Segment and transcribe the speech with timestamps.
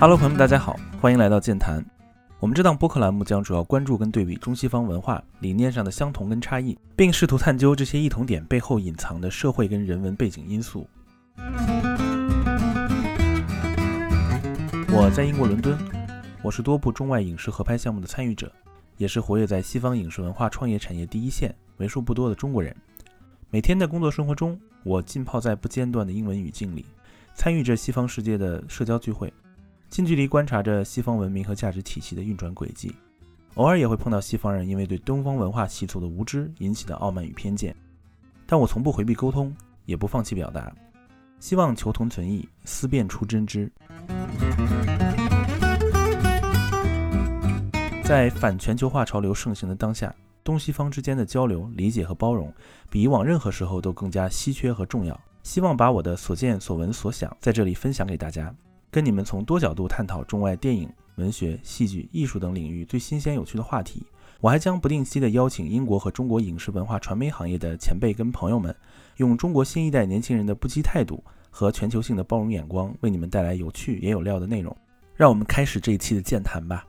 [0.00, 1.84] Hello，朋友们，大家好，欢迎来到健谈。
[2.38, 10.88] 我们这档播客栏目将主要关注跟对比中西方文化理念上的相同跟差异，并试图探究这些异同点背后隐藏的社会跟人文背景因素。
[14.88, 15.76] 我在英国伦敦，
[16.44, 18.52] 我是多部中外影视合拍项目的参与者，
[18.98, 22.72] 也是活跃在西方影视文化创业产业第一线、为数不多的中国人。
[23.50, 26.86] 每天的工作生活中，我浸泡在不间断的英文语境里，
[27.34, 29.32] 参与着西方世界的社交聚会。
[29.90, 32.94] 近距离观察着西方文明和价值体系的运转轨迹，
[33.54, 37.74] 偶尔也会碰到西方人因为对东方文化习俗的无知引起的傲慢与偏见，
[38.46, 39.54] 但我从不回避沟通，
[39.86, 40.70] 也不放弃表达，
[41.40, 43.70] 希望求同存异，思辨出真知。
[48.04, 52.52] 在反全球化潮流盛行的当下，东西方之间的交流、理解和包容，
[52.90, 55.18] 比以往任何时候都更加稀缺和重要。
[55.42, 58.54] 希望把我的所见所闻所想在这里分享给大家。
[58.90, 64.02] 跟你们从多角度探讨中外电影、文学、戏剧、艺术等领域最新鲜有趣的话题。
[64.40, 68.74] 我还将不定期的邀请英国和中国影视文化传媒行业的前辈跟朋友们，
[69.16, 74.74] 用中国新一代年轻人的不羁态度和全球性的包容眼光，为你们带来有趣也有料的内容。
[75.14, 76.86] 让我们开始这一期的健谈吧。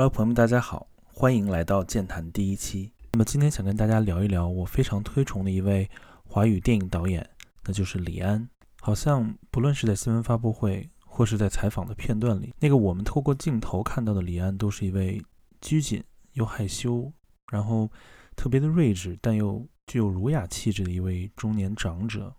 [0.00, 2.90] Hello，朋友们，大家好，欢迎来到健谈第一期。
[3.12, 5.86] 那么今天想跟大家聊一聊我非常推崇的一位
[6.24, 7.28] 华语电影导演，
[7.64, 8.48] 那就是李安。
[8.80, 15.22] 好像不论是在新闻发布会，或是在采访的片段里，那个我们透过镜头看到的李安，都是一位
[15.60, 17.12] 拘谨又害羞，
[17.52, 17.86] 然后
[18.34, 22.34] 特别的睿智，但又具有儒雅气质的一位中年长者。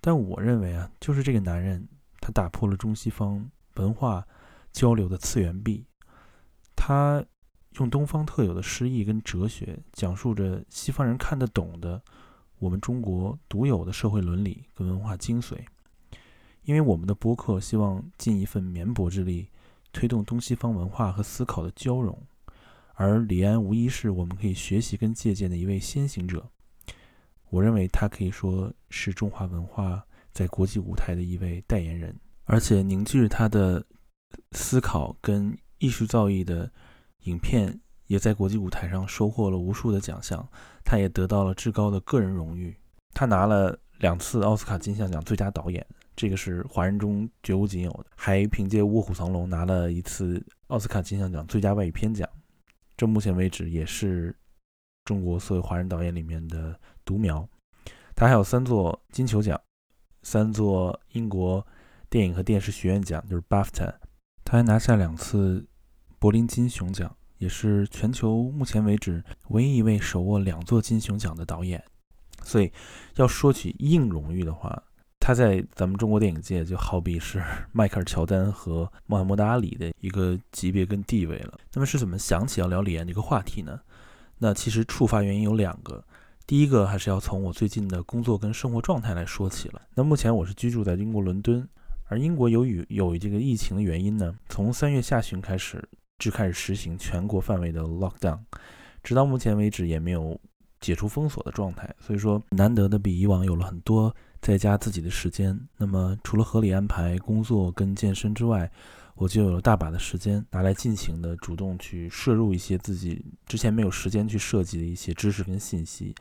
[0.00, 1.86] 但我认为啊，就是这个男人，
[2.20, 4.26] 他打破了中西方文化
[4.72, 5.86] 交流的次元壁。
[6.74, 7.24] 他
[7.76, 12.02] 用东方特有的诗意跟哲学，讲述着西方人看得懂的
[12.58, 15.56] 我们中国独有的社会伦理跟文化精髓。
[16.64, 19.48] 因为我们的播客希望尽一份绵薄之力，
[19.92, 22.16] 推动东西方文化和思考的交融，
[22.94, 26.46] 而李安无疑是我们可以学习跟借鉴的一位先行者。
[27.48, 33.84] 我认为他可以说是中华文化在国际舞台的一位代言人，而且凝聚着他的
[34.52, 35.56] 思考跟。
[35.82, 36.70] 艺术造诣的
[37.24, 40.48] 影片也在国际舞台上收获了无数的奖项，
[40.84, 42.76] 他也得到了至高的个人荣誉。
[43.12, 45.84] 他拿了两次奥斯卡金像奖最佳导演，
[46.14, 48.06] 这个是华人中绝无仅有的。
[48.14, 52.28] 还凭借《卧虎藏龙》拿了一次奥斯卡金像奖最佳外语片奖，
[52.96, 54.32] 这目前为止也是
[55.04, 57.48] 中国所有华人导演里面的独苗。
[58.14, 59.60] 他还有三座金球奖，
[60.22, 61.66] 三座英国
[62.08, 63.92] 电影和电视学院奖，就是 BAFTA。
[64.44, 65.66] 他还拿下两次。
[66.22, 71.82] 柏林金熊奖也是全球目前为止唯一一位手握两座金熊奖的导演，
[72.44, 72.70] 所以
[73.16, 74.80] 要说起硬荣誉的话，
[75.18, 81.58] 他在咱们中国电影界就好比是迈克尔·乔丹和穆罕默德·阿里的一个级别跟地位了。
[81.72, 83.80] 那么是怎么想起要聊李安这个话题呢？
[84.38, 86.04] 那其实触发原因有两个，
[86.46, 89.82] 第一个还是要从我最近的工作跟生活状态来说起了。
[89.96, 91.68] 那目前我是居住在英国伦敦，
[92.04, 95.82] 而英国由于有这个疫情的原因呢，从三月下旬开始。
[96.22, 98.38] 就开始实行全国范围的 lockdown，
[99.02, 100.40] 直到目前为止也没有
[100.78, 105.58] 解除封锁的状态，所以说难得的比以往有了很多在家自己的时间。
[105.76, 108.70] 那么除了合理安排工作跟健身之外，
[109.16, 116.14] 我就有了大把的时间拿来尽情的主动去摄入一些自己之前没有时间去设计的一些知识跟信息，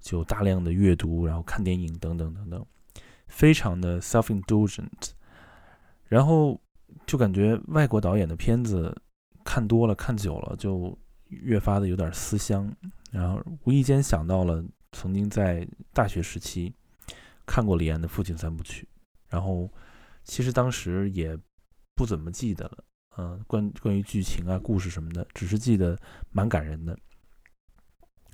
[0.00, 2.64] 就大量的阅读，然后看电影等等等等，
[3.28, 5.10] 非常的 self-indulgent，
[6.08, 6.58] 然后
[7.06, 8.96] 就感觉外国导演的片子。
[9.44, 10.96] 看多了，看久了，就
[11.28, 12.74] 越发的有点思乡。
[13.12, 16.74] 然后无意间想到了曾经在大学时期
[17.46, 18.88] 看过李安的《父亲三部曲》，
[19.28, 19.70] 然后
[20.24, 21.38] 其实当时也
[21.94, 22.84] 不怎么记得了，
[23.18, 25.96] 嗯，关关于剧情啊、故事什么的，只是记得
[26.32, 26.98] 蛮感人的。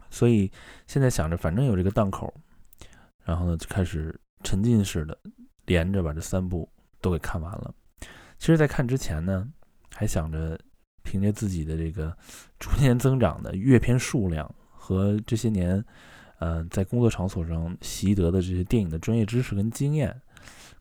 [0.08, 0.50] 所以
[0.86, 2.32] 现在想着，反正有这个档口，
[3.22, 5.18] 然后呢，就开始沉浸式的
[5.66, 6.66] 连着把这三部
[7.02, 7.74] 都给看完了。
[8.38, 9.46] 其实，在看之前呢，
[9.94, 10.58] 还想着。
[11.02, 12.17] 凭借自己的这个
[12.58, 15.85] 逐年增长的阅片数量和这些年，
[16.38, 20.14] 呃，在工作场所上习得的这些电影的专业知识跟经验，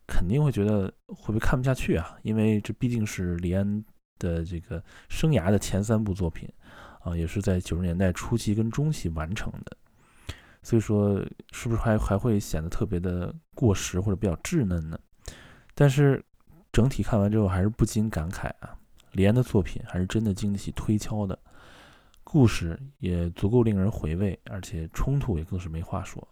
[0.07, 2.17] 肯定会觉得会不会看不下去啊？
[2.23, 3.83] 因为这毕竟是李安
[4.17, 6.49] 的这个生涯的前三部作品
[7.01, 9.77] 啊，也是在九十年代初期跟中期完成的，
[10.63, 14.99] 所以说是不是还还会显得特别的过时或者比较稚嫩呢？
[15.73, 16.23] 但是
[16.71, 18.77] 整体看完之后还是不禁感慨啊，
[19.11, 21.37] 李安的作品还是真的经得起推敲的，
[22.23, 26.25] 故事也足够令人回味，而且冲突也更是没话说。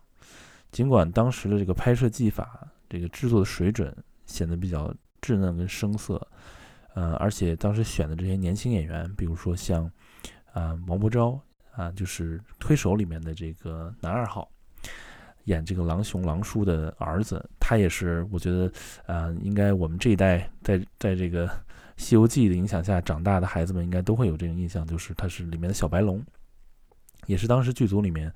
[0.71, 3.95] 尽管当时的这个拍摄技法、这个制作的水准
[4.25, 6.25] 显得比较稚嫩跟生涩，
[6.93, 9.89] 呃，而且当时选的这些年轻演员，比如说像
[10.53, 11.39] 啊王伯昭
[11.71, 14.49] 啊，就是《推手》里面的这个男二号。
[15.45, 18.69] 演这个狼雄狼叔的儿子，他也是我觉得，
[19.05, 21.47] 呃，应该我们这一代在在这个
[21.97, 26.23] 《西游记》的影响下长大的孩子们，应该都会有这种印象，就是他是里面的小白龙，
[27.25, 28.31] 也是当时剧组里面，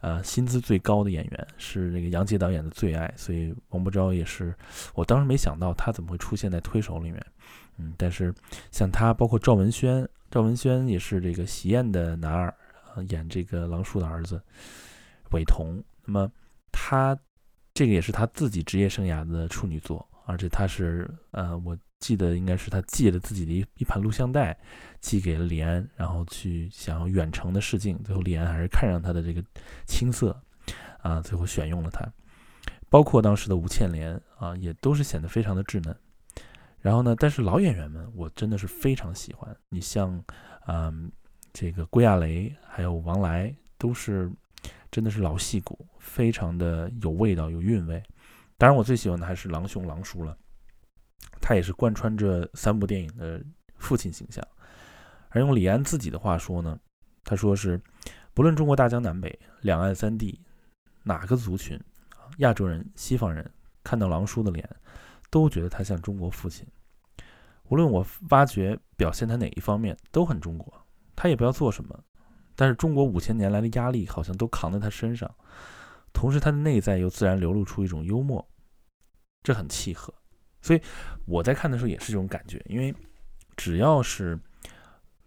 [0.00, 4.54] 呃，薪资最高的演员，是那个杨洁导演的最爱，所以王伯昭也是，
[4.94, 7.26] 我当时没想到他怎么会出现在《推手》里面，
[7.78, 8.32] 嗯，但是
[8.70, 12.54] 像他，包括赵文轩，赵文轩也是这个喜宴的男二，
[13.08, 14.40] 演这个狼叔的儿子
[15.32, 16.30] 伟童，那么。
[16.78, 17.18] 他
[17.72, 21.76] 这个也是他自己职业生涯的处女作，而且他是呃，我
[22.06, 24.56] 记得应该是他寄了自己的一一盘录像带，
[25.00, 29.42] 寄给了李安，然后去想要远程的试镜，最后李安还是看上他的这个
[29.86, 30.40] 青涩，
[31.02, 32.06] 啊，最后选用了他。
[32.88, 35.92] 包括当时的吴倩莲啊，也都是显得非常的稚嫩。
[36.78, 40.22] 然后呢，但是老演员们我真的是非常喜欢，你像
[40.68, 41.10] 嗯
[41.52, 44.30] 这个郭亚雷还有王来都是。
[44.88, 48.02] 真的是老戏骨，非常的有味道、有韵味。
[48.56, 50.34] 当然，我最喜欢的还是狼兄狼叔了，
[51.40, 53.42] 他也是贯穿着三部电影的
[53.76, 54.46] 父亲形象。
[55.30, 56.78] 而用李安自己的话说呢，
[57.24, 57.80] 他说是
[58.32, 60.40] 不论中国大江南北、两岸三地
[61.02, 61.78] 哪个族群
[62.38, 63.48] 亚洲人、西方人
[63.84, 64.68] 看到狼叔的脸，
[65.30, 66.66] 都觉得他像中国父亲。
[67.68, 70.72] 无论我挖掘表现他哪一方面，都很中国。
[71.14, 71.98] 他也不要做什么。
[72.54, 75.30] 但是中国五千年来的压力好像都扛在他身上，
[76.12, 78.46] 同时他的内在又自然流露出一种幽默，
[79.42, 80.14] 这很契合。
[80.66, 80.82] 所以
[81.24, 82.92] 我在看的时候也是这种感觉，因为
[83.56, 84.38] 只要是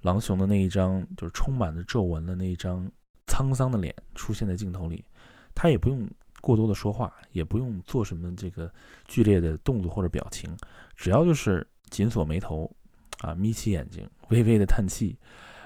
[0.01, 2.91] 狼熊的那一张就是充满了皱纹的那一张
[3.27, 5.05] 沧桑的脸出现在镜头里，
[5.55, 6.05] 他也不用
[6.41, 8.71] 过多的说话，也不用做什么这个
[9.07, 10.55] 剧烈的动作或者表情，
[10.95, 12.69] 只要就是紧锁眉头，
[13.19, 15.17] 啊，眯起眼睛，微微的叹气。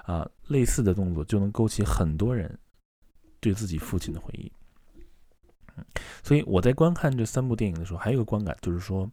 [0.05, 2.59] 啊，类似的动作就能勾起很多人
[3.39, 4.51] 对自己父亲的回忆。
[6.21, 9.09] 所以我在观看这三部电影的时候，还有一个观感就是说，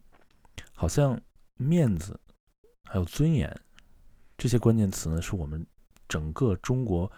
[0.81, 1.15] 好像
[1.57, 2.19] 面子
[2.85, 3.55] 还有尊严
[4.35, 5.63] 这些关键词呢，是我们
[6.07, 7.11] 整个中国，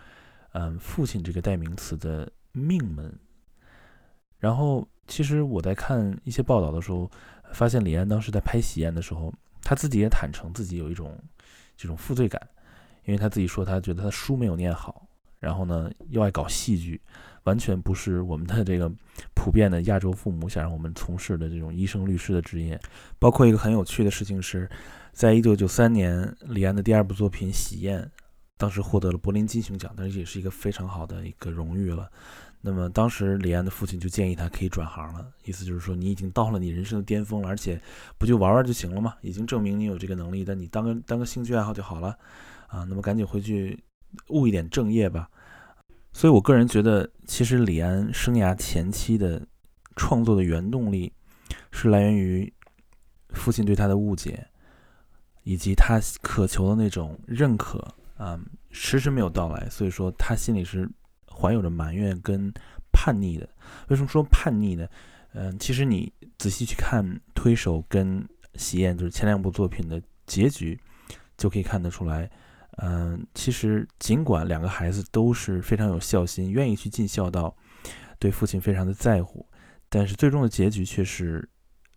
[0.52, 3.18] 嗯，父亲这个代名词的命门。
[4.38, 7.10] 然后，其实我在看一些报道的时候，
[7.54, 11.18] 发现李安当时在拍《喜宴》的时候，他自己也坦诚自己有一种
[11.78, 12.46] 这种负罪感。
[13.06, 15.08] 因为他自己说，他觉得他书没有念好，
[15.44, 17.00] 然后呢又爱搞戏剧，
[17.44, 18.90] 完全不是我们的这个
[19.36, 22.80] 普遍的亚洲父母想让我们从事的这种医生、律师的职业。
[23.20, 24.70] 包括一个很有趣的事情是，
[25.12, 28.02] 在一九九三年，李安的第二部作品《喜宴》，
[28.58, 32.10] 当时获得了柏林金熊奖，但是也是一个非常好的一个荣誉了。
[32.66, 37.82] 那么当时李安的父亲就建议他可以转行了，意思就是说你已经到了你人生的巅峰了，而且
[38.18, 42.18] 不就玩玩就行了嘛，已经证明你有这个能力，但你当个当个兴趣爱好就好了。
[42.68, 43.78] 啊，那么赶紧回去
[44.30, 45.30] 务一点正业吧。
[46.12, 49.46] 所以我个人觉得，其实李安生涯前期的
[49.96, 51.12] 创作的原动力
[51.72, 52.54] 是来源于
[53.30, 54.48] 父亲对他的误解，
[55.44, 57.80] 以及他渴求的那种认可
[58.16, 58.40] 啊，
[58.70, 59.68] 迟迟没有到来。
[59.70, 60.88] 所以说他心里是
[61.28, 62.54] 怀有着埋怨跟
[62.92, 63.50] 叛逆的。
[63.88, 64.88] 为什么说叛逆呢？
[65.34, 67.04] 嗯，其实你仔细去看
[67.34, 68.22] 《推手》跟
[68.54, 70.80] 《喜宴》，就是前两部作品的结局，
[71.36, 72.30] 就可以看得出来。
[72.78, 77.56] 嗯，其实尽管两个孩子都是非常有孝心，愿意去尽孝道，
[78.18, 79.46] 对父亲非常的在乎，
[79.90, 81.48] 但是最终的结局却是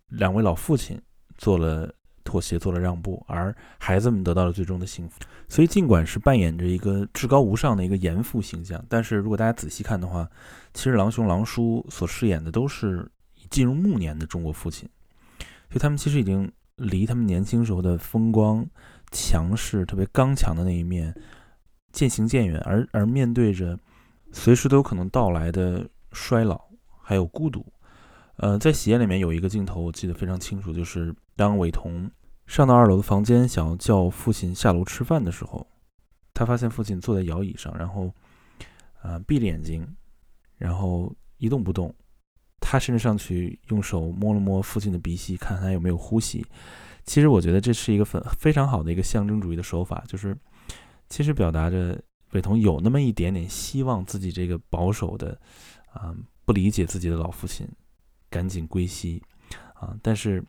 [0.08, 1.00] 两位老父亲
[1.38, 1.90] 做了
[2.24, 5.18] 妥协，做了让步，而孩子们得到了最终的幸福。
[5.48, 10.28] 所以，尽管是扮演着一个至高无上的一个严父形象，但是如果大家仔细看的话，
[10.74, 13.10] 其实狼兄狼叔所饰演的都是
[13.48, 14.86] 进入暮年的中国父亲，
[15.70, 18.68] 所以他们其实已经离他们年轻时候的风光。
[19.10, 21.14] 强势、特别刚强的那一面
[21.92, 23.78] 渐行渐远，而而面对着
[24.32, 26.60] 随时都有可能到来的衰老
[27.02, 27.64] 还有孤独，
[28.36, 32.10] 呃，在喜宴里面有一个镜头我记得非常清楚，就是当伟彤
[32.46, 35.66] 上到二楼的房间想要叫父亲下楼吃饭的时候，
[36.34, 38.12] 他发现父亲坐在摇椅上，然后
[39.00, 39.86] 啊闭着眼睛，
[40.58, 41.94] 然后一动不动，
[42.60, 46.44] 他甚至上去用手摸了摸父亲的鼻息，看他有没有呼吸。
[47.06, 50.36] 其实我觉得这是一个非非常好的一个象征主义的手法，就是
[51.08, 52.00] 其实表达着
[52.32, 55.40] 伟彤有那么一点点希望自己这个保守的
[55.92, 57.66] 啊不理解自己的老父亲
[58.28, 59.22] 赶紧归西
[59.74, 60.44] 啊，但是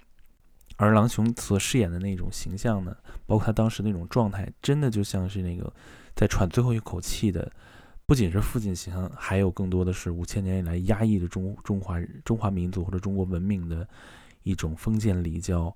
[0.77, 2.95] 而郎雄所饰演的那种形象呢，
[3.25, 5.71] 包括他当时那种状态，真的就像是那个
[6.15, 7.51] 在喘最后一口气的，
[8.05, 13.87] 不仅是父亲形象，还有更多的是五千年以来压抑的中中华中华民族或者中国文明的
[14.43, 15.75] 一种封建礼教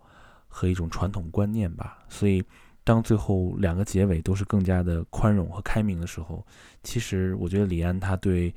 [0.52, 1.98] 和一种传统观念吧。
[2.08, 2.44] 所以，
[2.84, 6.46] 当最后两个结尾都是更加的宽容和开明的时候，
[6.84, 8.54] 其实我觉得李安他对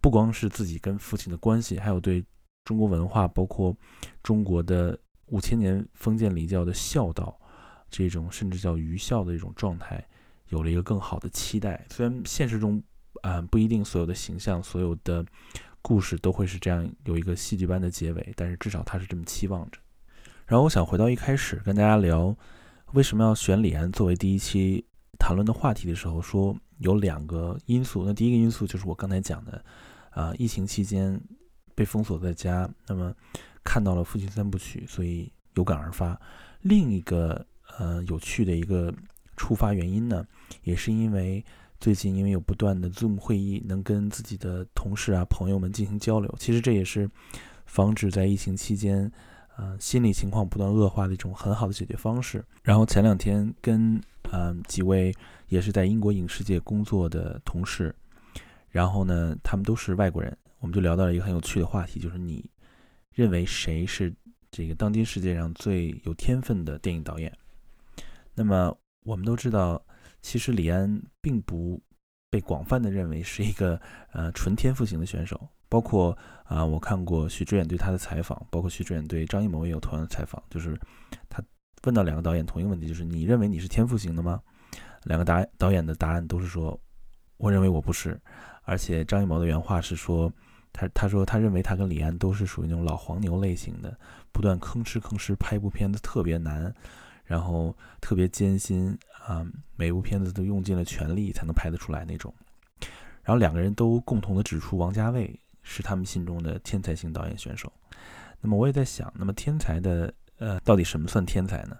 [0.00, 2.24] 不光是自己跟父亲的关系，还有对
[2.64, 3.76] 中国文化，包括
[4.22, 4.98] 中国的。
[5.26, 7.40] 五千年封建礼教的孝道，
[7.88, 10.06] 这种甚至叫愚孝的一种状态，
[10.48, 11.86] 有了一个更好的期待。
[11.88, 12.82] 虽然现实中，
[13.22, 15.24] 啊不一定所有的形象、所有的
[15.80, 19.80] 故事都会是这样有一个戏剧般的结尾，但是至少他是这么期望着。
[20.52, 22.36] 然后我想回到一开始跟大家聊
[22.92, 24.84] 为什么要选李安作为第一期
[25.18, 28.04] 谈论的话题的时候，说有两个因素。
[28.04, 29.64] 那第一个因素就是我刚才讲的，
[30.10, 31.18] 啊，疫情期间
[31.74, 33.10] 被封锁在家，那么。
[33.64, 36.20] 看到了父亲三部曲，所以有感而发。
[36.60, 37.46] 另一个
[37.78, 38.92] 呃有趣的一个
[39.38, 40.26] 触发原因呢，
[40.64, 41.42] 也是因为
[41.80, 46.34] 最近因为有不断的 Zoom 会议，能跟自己的同事啊朋友们进行交流。
[46.38, 47.08] 其实这也是
[47.64, 49.10] 防止在疫情期间，
[49.62, 52.44] 呃心理情况不断恶化的一种很好的解决方式。
[52.64, 54.00] 然后前两天跟
[54.32, 55.14] 嗯几位
[55.46, 57.94] 也是在英国影视界工作的同事，
[58.70, 62.44] 然后呢他们都是外国人，我们就聊到了一个很有趣的话题，就是你。
[63.14, 64.10] 认为谁是
[64.50, 67.30] 这个当今世界上最有天分的电影导演？
[68.34, 69.84] 那么我们都知道，
[70.22, 71.78] 其实李安并不
[72.32, 73.78] 被广泛的认为是一个
[74.12, 75.38] 呃纯天赋型的选手。
[75.68, 80.78] 包括啊，我看过许知远对他的采访，包括许知远对张艺谋也有同样的采访，就是
[81.28, 81.42] 他
[81.84, 84.40] 问到两个导演同一个问题，就是你认为你是天赋型的吗？
[85.04, 86.80] 两个导导演的答案都是说，
[87.36, 88.18] 我认为我不是。
[88.64, 90.32] 而且张艺谋的原话是说。
[90.74, 93.94] 他他说，他认为他跟李安都是属于那种老黄牛类型的，
[94.32, 96.74] 不断吭哧吭哧拍部片子特别难，
[97.26, 102.32] 然后特别艰辛啊，每部片子都用尽了全力才能拍得出来那种。
[103.22, 107.72] 然后两个人都共同的指出，王家卫是他们心中的天才型导演选手。
[108.40, 111.76] 那么我也在想，那么天才的呃，到底什么算天才呢？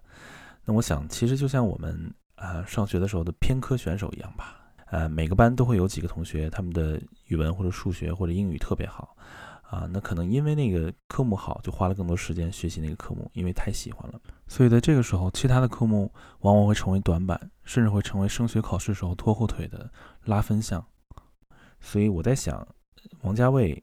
[0.64, 4.60] 那我想，其实就像我们啊上学的时候的偏科选手一样吧。
[4.86, 9.16] 呃，每个班都会有几个同学，他们的语文或者数学或者英语特别好，
[9.72, 14.20] 啊，那可能因为那个科目好，就花了更多时间学习那个科目，因为太喜欢了。
[14.46, 19.90] 所以在这个时候，其他的科目往往会成为短板，甚至会成为升学考试时候拖后腿的
[20.24, 20.84] 拉分项。
[21.80, 22.68] 所以我在想，
[23.22, 23.82] 王家卫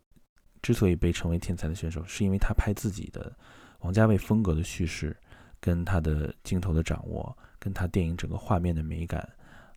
[0.62, 3.36] 之所以被称为天才的选手，是因为他拍自己的
[3.80, 5.18] 王家卫风格的叙事，
[5.60, 9.28] 跟他的镜头的掌握，跟他电影整个画面的美感。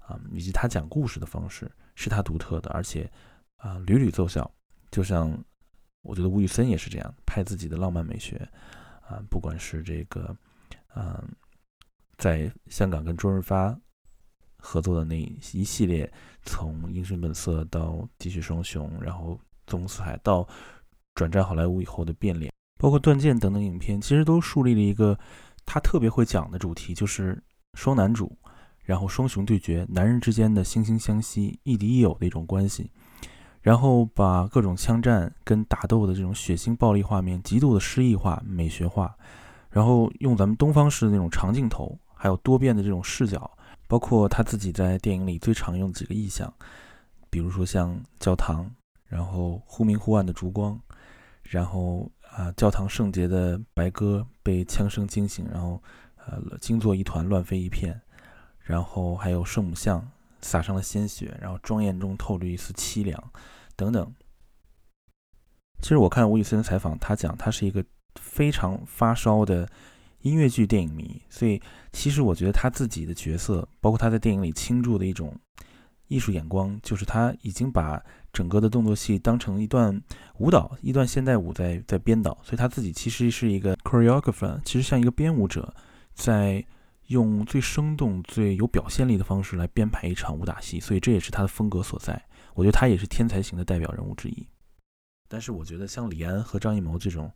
[0.01, 3.11] 啊，以及他讲故事的方式是他独特的，而且
[3.57, 4.51] 啊屡屡奏效。
[4.91, 5.33] 就像
[6.03, 8.37] 我觉得吴宇森也是这样，拍自己的浪漫美学
[9.09, 10.37] 啊，不管是这个
[10.95, 11.29] 嗯，
[12.19, 13.77] 在香港跟周润发
[14.59, 19.35] 合作的那一系列，从《英雄本色》到《继续双雄》，然后
[19.67, 20.47] 《纵横四海》到
[21.15, 25.19] 转战好莱坞以后的变脸，包括《断剑》等等影片，其实都树立了一个
[25.65, 27.43] 他特别会讲的主题，就是
[27.75, 28.37] 双男主。
[28.85, 32.91] 然后双雄对决，男人之间的惺惺相惜、亦敌亦友的一种关系，
[33.63, 39.17] 然后把各种枪战跟打斗的这种血腥暴力画面极度的诗意化、美学化，
[39.71, 43.51] 然后用咱们东方式的那种长镜头，还有多变的这种视角，
[43.87, 46.53] 包括他自己在电影里最常用的几个意象，
[47.31, 48.69] 比如说像教堂，
[49.07, 50.79] 然后忽明忽暗的烛光，
[51.43, 55.81] 然后啊教堂圣洁的白鸽被枪声惊醒，然后
[56.27, 58.01] 呃惊作一团，乱飞一片。
[58.65, 60.09] 然后还有圣母像
[60.43, 63.33] 洒上了鲜血，然后庄严中透着一丝凄凉，
[63.75, 64.13] 等等。
[65.81, 67.85] 其实我看吴宇森的采访，他讲他是一个
[68.21, 69.69] 非常发烧的
[70.21, 71.61] 音乐剧电影迷，所以
[71.93, 75.35] 其实我觉得他自己的角色，包括他在电影里倾注的一种
[76.09, 78.01] 艺术眼光，就是他已经把
[78.33, 80.01] 整个的动作戏当成一段
[80.39, 85.75] 舞蹈，一段现代舞在在编导，所以他自己其实是一个 choreographer，其实像一个编舞者
[86.15, 86.65] 在。
[87.13, 92.21] 用最生动、最有表现力的方式来编排一场武打戏，所以这也是他的风格所在。
[92.55, 94.47] 我觉得他也是天才型的代表人物之一。
[95.29, 97.33] 但是，我觉得像李安和张艺谋这种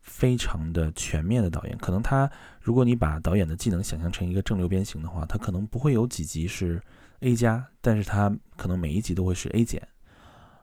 [0.00, 2.28] 非常的全面的导演，可能他
[2.60, 6.82] 如果你把导演的技能想象成一个正六边形的话，他可能不会有几集是
[7.20, 9.86] A 加，但是他可能每一集都会是 A 减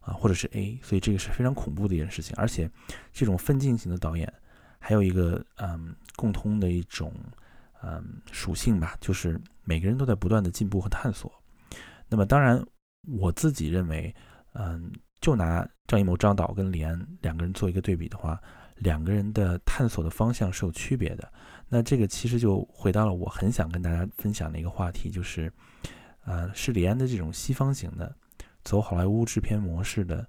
[0.01, 2.35] 啊，或者是 A，所以这个是非常恐怖的一件事情。
[2.35, 2.69] 而且，
[3.13, 4.33] 这种奋进型的导演
[4.79, 7.13] 还有一个嗯共通的一种。
[7.84, 11.32] 嗯，属性吧，就是每个人都在不断的进步和探索。
[12.08, 12.63] 那么，当然，
[13.20, 14.13] 我自己认为，
[14.53, 14.91] 嗯，
[15.22, 18.39] 就拿张艺谋、张导跟李安两个人做一个对比的话，
[18.77, 21.32] 两个人的探索的方向是有区别的。
[21.67, 25.51] 那这个其实就回到了我很想跟大家分享的一个话题，就是，
[26.25, 28.15] 呃，是李安的这种西方型的
[28.63, 30.27] 走好莱坞制片模式的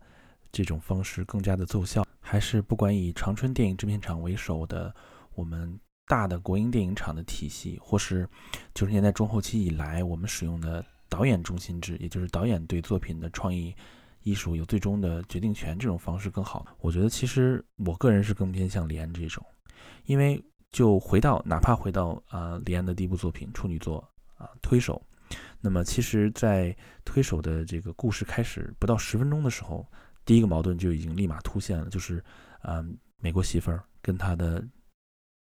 [0.51, 4.95] 这种方式更加的奏效，还是不管以长春电影制片厂为首的
[5.35, 8.29] 我们大的国营电影厂的体系，或是
[8.75, 13.75] 九十年代中后期以来我们使用的导演中心制，也就是导演对作品的创意
[14.23, 16.67] 艺术有最终的决定权这种方式更好？
[16.81, 19.45] 我觉得其实我个人是更偏向李安这种，
[20.05, 20.43] 因为。
[20.73, 23.97] 就回到，哪怕回到啊，李安的第一部作品处女作
[24.37, 25.01] 啊，《推手》。
[25.59, 26.71] 那么，其实，在
[27.03, 29.87] 《推手》的这个故事开始不到十分钟的时候，
[30.27, 32.23] 第一个矛盾就已经立马突现了，就是
[32.61, 32.85] 啊，
[33.17, 34.63] 美国媳妇儿跟他的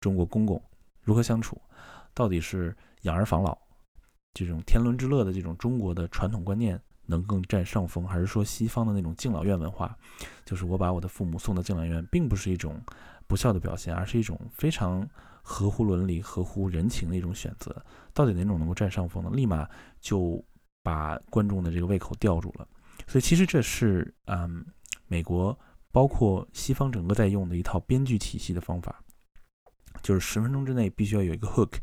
[0.01, 0.61] 中国公公
[0.99, 1.57] 如何相处？
[2.13, 3.57] 到底是养儿防老
[4.33, 9.97] 这种天伦之乐的这种中国的传统观念能更占上风，还是说西方的那种敬老院文化，
[10.43, 12.77] 就是我把我的父母送到敬老院，并不是一种。
[13.27, 15.07] 不孝的表现，而是一种非常
[15.41, 17.73] 合乎伦理、合乎人情的一种选择。
[18.13, 19.29] 到底哪种能够占上风呢？
[19.31, 19.65] 立马
[20.01, 20.43] 就
[20.83, 22.67] 把观众的这个胃口吊住了。
[23.07, 24.65] 所以，其实这是嗯，
[25.07, 25.57] 美国
[25.93, 29.01] 包括西方整个在用的一套编剧体系的方法，
[30.01, 31.73] 就是十分钟之内必须要有一个 hook，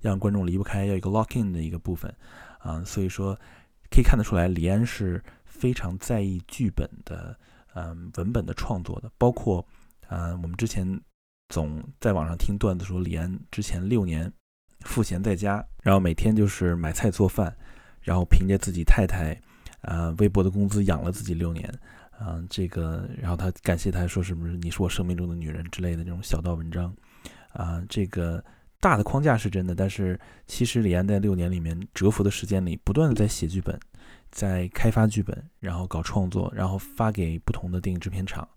[0.00, 2.14] 让观众离不开，要一个 lock in 的一个部分
[2.58, 2.82] 啊。
[2.84, 3.34] 所以说，
[3.90, 7.38] 可以看得出来，李安是非常在意剧本的，
[7.74, 9.66] 嗯，文本的创作的，包括。
[10.08, 11.00] 啊，我们之前
[11.48, 14.30] 总在网上听段子说，李安之前六年
[14.80, 17.56] 赋闲在家，然后每天就是买菜做饭，
[18.02, 19.34] 然后凭借自己太太
[19.80, 21.66] 啊微薄的工资养了自己六年，
[22.10, 26.94] 啊，这个，然后他感谢他说什么你是我生命中的女人之类的这种小道文章，
[27.52, 28.44] 啊，这个
[28.80, 33.78] 大的框架是真的，但是其实李安在六年里面蛰伏的时间里，不断的在写剧本，
[34.30, 38.48] 在开发剧本，然后搞创作，然后发给不同的电影制片厂。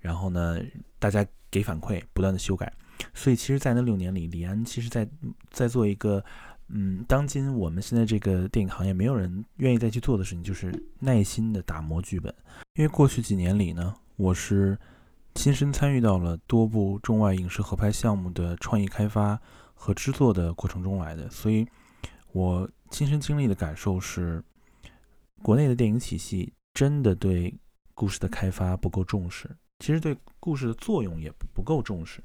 [0.00, 0.60] 然后呢，
[1.00, 2.72] 大家给反馈，不断的修改，
[3.14, 5.04] 所以其实，在那六年里，李安其实在
[5.50, 6.24] 在做一个，
[6.68, 12.32] 嗯，当今我们现在这个电影行业没有人愿意再去做的事情，就是耐心的打磨剧本。
[12.74, 14.78] 因为过去几年里呢，我是
[15.38, 19.40] 亲身参与到了多部中外影视合拍项目的创意开发
[19.72, 21.64] 和制作的过程中来的，所以
[22.32, 24.42] 我亲身经历的感受是，
[25.40, 27.56] 国内的电影体系真的对
[27.94, 29.48] 故事的开发不够重视。
[29.78, 32.20] 其实对故事的作用也不够重视，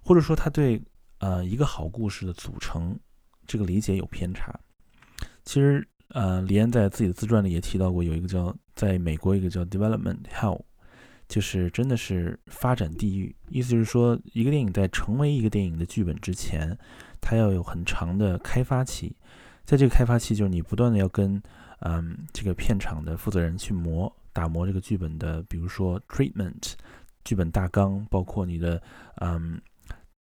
[0.00, 0.82] 或者说他对
[1.18, 2.98] 呃一个好故事的组成
[3.46, 4.58] 这个理解有偏差。
[5.44, 10.62] 其实呃，李安在自己的自传里也提到过，有一个叫在美国一个叫 development hell，
[11.32, 13.34] 就是真的是发展地域。
[13.48, 16.76] 意思就是说，一个电影在成为一个电影的剧本之前，
[17.22, 19.16] 它要有很长的开发期，
[19.64, 21.42] 在这个开发期，就是你不断的要跟
[21.80, 24.14] 嗯这个片场的负责人去磨。
[24.34, 26.74] 打磨这个剧本的，比如说 treatment，
[27.24, 28.82] 剧本大纲，包括你的
[29.22, 29.58] 嗯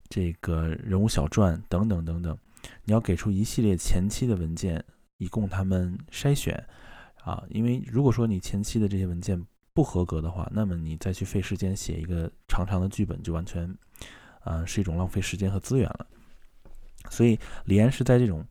[0.09, 2.37] 这个人物小传等等等等，
[2.83, 4.83] 你要给出一系列前期的文件，
[5.19, 6.61] 以供他们筛选
[7.23, 7.41] 啊。
[7.49, 9.41] 因为如果说你前期的这些文件
[9.77, 13.71] 不合格的话，那么你再去费时间写一个长长的剧本，就完全
[14.39, 16.07] 啊是一种浪费时间和资源了。
[17.11, 18.43] 所以李安是在这种。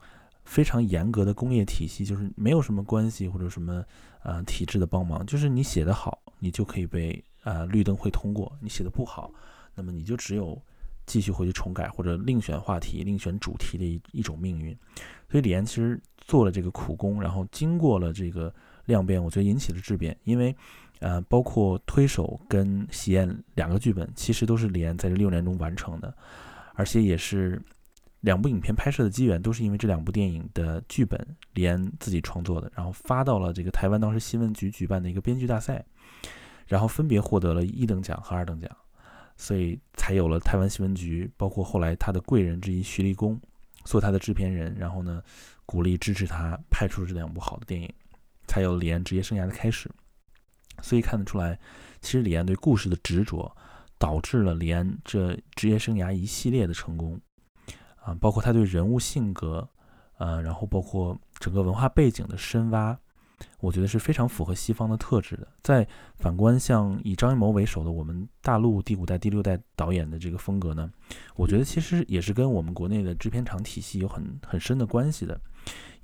[0.46, 3.84] 非常严格的工业体系，就是没有什么关系或者什么
[4.22, 9.28] 呃体制的帮忙，就是你写的好，你就可以被呃绿灯会通过；你写的不好，
[9.74, 10.56] 那么你就只有
[11.04, 14.70] 继续回去重改或者另选话题、另选主题的一一种命运。
[15.28, 20.54] 所以李安其实做了这个苦工，然后经过了这个量变，我觉得引起了质变，因为
[21.00, 26.14] 呃包括推手跟喜宴两个剧本，其实都是李安在这六年中完成的，
[26.74, 27.60] 而且也是。
[28.20, 35.84] 两部影片拍摄的机缘都是因为这两部电影的剧本，李安自己创作的，然后发到了这个台湾当时新闻局举办的一个编剧大赛，
[36.66, 38.68] 然后分别获得了一等奖和二等奖，
[39.36, 43.40] 所以才有了台湾新闻局，包括后来他的贵人之一徐立功
[43.84, 45.22] 做他的制片人，然后呢
[45.64, 47.88] 鼓励支持他拍出这两部好的电影，
[48.48, 49.88] 才有李安职业生涯的开始。
[50.82, 51.58] 所以看得出来，
[52.00, 53.54] 其实李安对故事的执着，
[53.98, 57.20] 导致了李安这职业生涯一系列的成功。
[57.96, 59.68] 啊，包括他对人物性格，
[60.18, 62.96] 呃，然后包括整个文化背景的深挖，
[63.58, 65.48] 我觉得是非常符合西方的特质的。
[65.60, 65.84] 在
[66.14, 70.88] 反观像以张艺谋为首的我们大陆第五代、第六代导演的这个风格呢，
[71.34, 75.40] 我觉得其实也是跟我们国内的制片厂体系有很很深的关系的。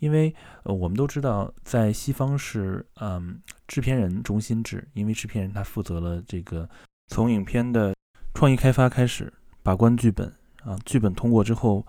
[0.03, 0.35] 因为
[0.65, 6.69] 呃，我们都知道，在西方是嗯制片人中心制，因为制片人他负责了这个
[7.07, 7.95] 从影片的
[8.35, 10.31] 创意开发开始，把关剧本。
[10.65, 11.85] 啊，剧本通过之后，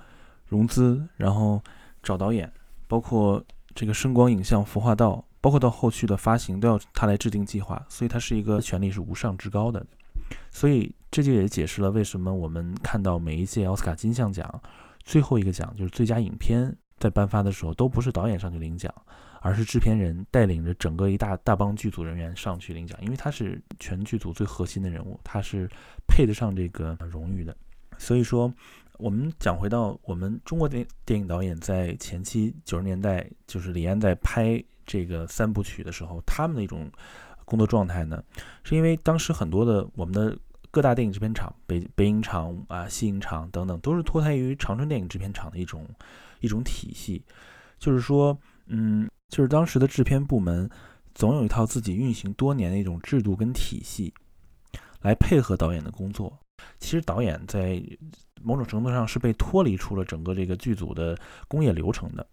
[0.47, 1.61] 融资，然后
[2.01, 2.51] 找导演，
[2.87, 3.43] 包括
[3.75, 9.85] 这个声光影像、服化道，包括到后续的发行，都要他来制定计划，所以他是一个权力是无上至高的。
[10.49, 14.61] 所以这就也解释了为什么我们看到每一届奥斯卡金像奖
[15.03, 18.89] 最后一个奖就是最佳影片在颁发的时候，都不是导演上去领奖，
[19.41, 25.69] 而是制片人带领着整个一大大帮剧组人员上去领奖，因为他是全剧组最核心的人物，他是
[26.07, 27.53] 配得上这个荣誉的。
[27.97, 28.49] 所以说，
[28.99, 36.89] 我们讲回到我们中国电电影导演在前期九十年代，就是李安在拍这个三部曲的时候，他们的一种
[37.43, 38.23] 工作状态呢，
[38.63, 40.37] 是因为当时很多的我们的。
[40.73, 45.87] 各大电影制片厂，北北影厂啊、西影厂等等，都是脱胎于长春电影制片厂的一种
[46.43, 47.23] 一种体系。
[47.79, 50.69] 就是说，嗯，就是当时的制片部门
[51.15, 54.13] 总有一套自己运行多年的一种制度跟体系，
[55.01, 56.37] 来配合导演的工作。
[56.79, 57.81] 其实导演在
[58.41, 62.25] 某种程度上是被脱离出了整个这个剧组的工业流程的。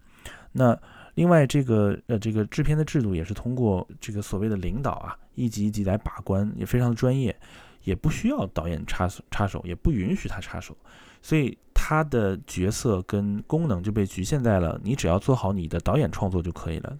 [0.51, 0.77] 那
[1.15, 7.35] 另外，这个呃，这个制片的制度也是通过这个所谓的领导啊，一级一级来把关，也非常的专业。
[7.83, 10.77] 也不需要导演插插手，也不允许他插手，
[11.19, 11.57] 所以
[11.91, 16.97] 他的角色跟功能就被局限在了你只要做好你的导演创作就可以了。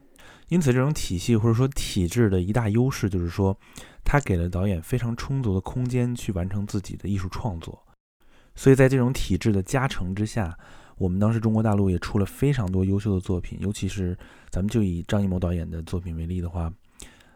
[0.49, 3.57] 因此，这种体系或者说体制的一大优势就是说，
[4.03, 7.81] 它给了导演非常充足的空间去完成自己的艺术创作。
[8.53, 10.57] 所以在这种体制的加成之下，
[10.97, 14.13] 我们当时中国大陆也出了非常多优秀的作品，尤其是
[14.49, 16.69] 咱们就以张艺谋导演的作品为例的话，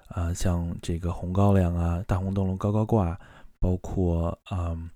[0.10, 3.14] 啊，像这个《红高粱》啊，《大红灯笼高高挂》。
[3.58, 4.88] 包括嗯，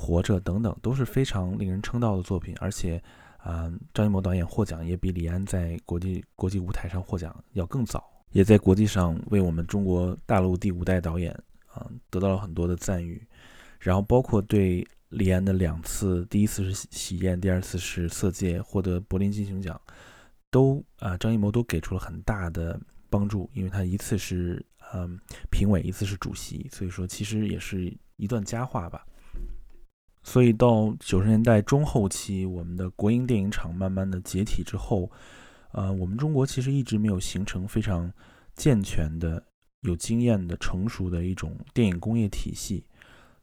[0.00, 3.02] 活着等等都是非常令人称道的作品，而且，
[3.44, 11.30] 嗯，张艺谋导演获奖也比李安在国际国际舞台上获奖要更早，也在国际上为我们中国大陆第五代导演
[11.72, 13.22] 啊得到了很多的赞誉。
[13.78, 19.78] 然后包括对李安的两次，第一次是《喜宴》，第二次是《色戒》，获得柏林金熊奖，
[20.50, 24.64] 都啊张艺谋都给出了很大的帮助，因为他一次是。
[24.92, 25.16] 嗯，
[25.52, 29.06] 评委一次是主席，所以说其实也是一段佳话吧。
[30.22, 35.10] 所以到九十年代中后期，我们的国营电影厂慢慢的解体之后，
[35.72, 38.12] 呃，我们中国其实一直没有形成非常
[38.54, 39.42] 健全的、
[39.80, 42.84] 有经验的、成熟的一种电影工业体系，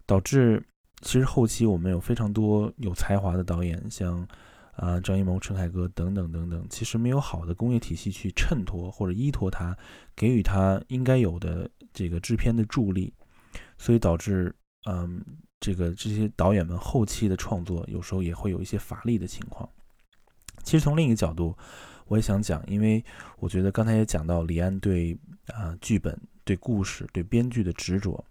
[0.05, 0.63] 导致
[1.01, 4.27] 其实后期我们有非常多有才华的导演，像。
[4.77, 9.75] 啊，张艺谋、陈凯歌等等等等，其实没有好的工业体系去衬托或者依托他，
[10.15, 13.11] 给予他应该有的这个制片的助力，
[13.79, 14.55] 所以导致，
[14.87, 15.19] 嗯，
[15.59, 19.67] 这个这些导演们后期的创作有时候也会有一些乏力的情况。
[20.63, 21.55] 其实从另一个角度，
[22.07, 23.03] 我也想讲，因为
[23.39, 25.17] 我觉得刚才也讲到李安对
[25.47, 28.23] 啊剧本、对故事、对编剧的执着，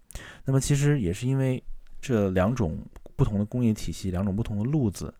[0.45, 1.63] 那么其实也是因为
[2.01, 2.77] 这两种
[3.15, 5.13] 不同的工业体系、两种不同的路子。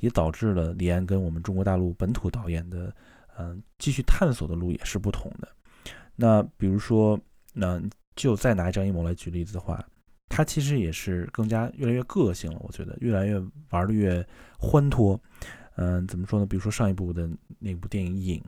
[0.00, 2.94] 也导致了李安跟我们中国大陆本土导演的，
[3.38, 5.48] 嗯，继续探索的路也是不同的。
[6.14, 7.18] 那比如说，
[7.54, 7.80] 那
[8.14, 9.82] 就再拿张艺谋来举例子的话，
[10.34, 12.58] 他其实也是更加越来越个性了。
[12.64, 14.26] 我觉得越来越玩的越
[14.58, 15.18] 欢脱。
[15.76, 16.44] 嗯，怎么说呢？
[16.46, 18.40] 比如说上一部的那部电影《影》，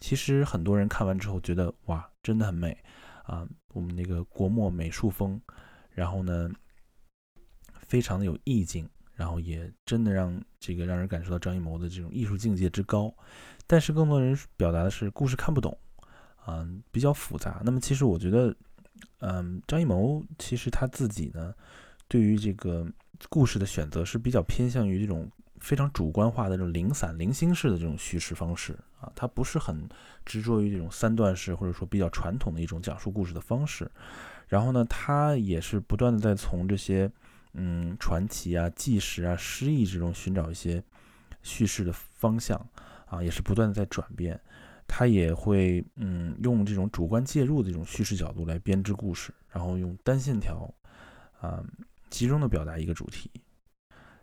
[0.00, 2.74] 其实很多人看完之后觉得哇，真的很美
[3.24, 5.38] 啊，我们那个国墨美术风，
[5.90, 6.50] 然后呢，
[7.82, 8.88] 非常的有意境。
[9.16, 13.14] 然后也真的让这个让人感受到张艺谋的这种艺术境界之高，
[13.64, 15.78] 但是更多人表达的是故事看不懂，
[16.48, 17.62] 嗯，比较复杂。
[17.64, 18.52] 那么其实我觉得，
[19.20, 21.54] 嗯，张艺谋其实他自己呢，
[22.08, 22.86] 对于这个
[23.28, 29.88] 故事的选择是比较偏向于这种非常主观化的这种零散、零星式的这种叙事方式啊，他不是很
[30.24, 33.90] 执着于这种三段式或者说比较传统的一种讲述故事的方式。
[34.48, 37.10] 然后呢，他也是不断的在从这些。
[37.56, 40.82] 嗯，传奇啊、纪实啊、诗意之中寻找一些
[41.44, 42.60] 叙事的方向
[43.06, 44.40] 啊，也是不断的在转变。
[44.86, 50.72] 他也会嗯，用这种主观介入的这种叙事角度来编织故事，然后用单线条
[51.40, 51.64] 啊，
[52.10, 53.30] 集中的表达一个主题，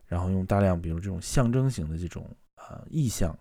[0.05, 3.37] 然后用大量比如这种象征型的这种啊意象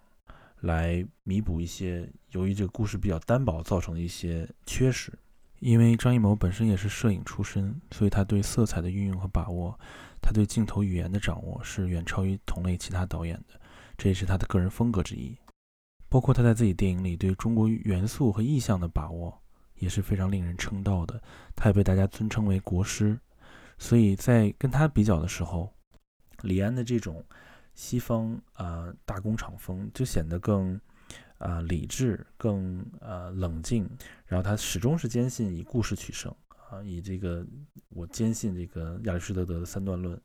[0.60, 5.12] 来弥补一些由于这个故事比较单薄造成的一些缺失。
[5.60, 9.78] 因为张艺谋本身也是摄影出身，所以他对色彩的运用和把握，
[10.22, 13.60] 他对镜头语言的掌握是远超于同类其他导演的，
[13.98, 15.36] 这也是他的个人风格之一。
[16.10, 19.40] 包括他在自己电影里对中国元素和意象的把握
[19.76, 21.22] 也是非常令人称道的，
[21.56, 23.18] 他也被大家尊称为国师。
[23.78, 25.72] 所以在跟他比较的时候，
[26.42, 27.24] 李安的这种
[27.74, 30.78] 西方啊大工厂风就显得更。
[31.38, 33.88] 啊，理智更呃冷静，
[34.26, 36.30] 然后他始终是坚信以故事取胜
[36.68, 37.46] 啊，以这个
[37.88, 40.20] 我坚信这个亚里士多德的三段论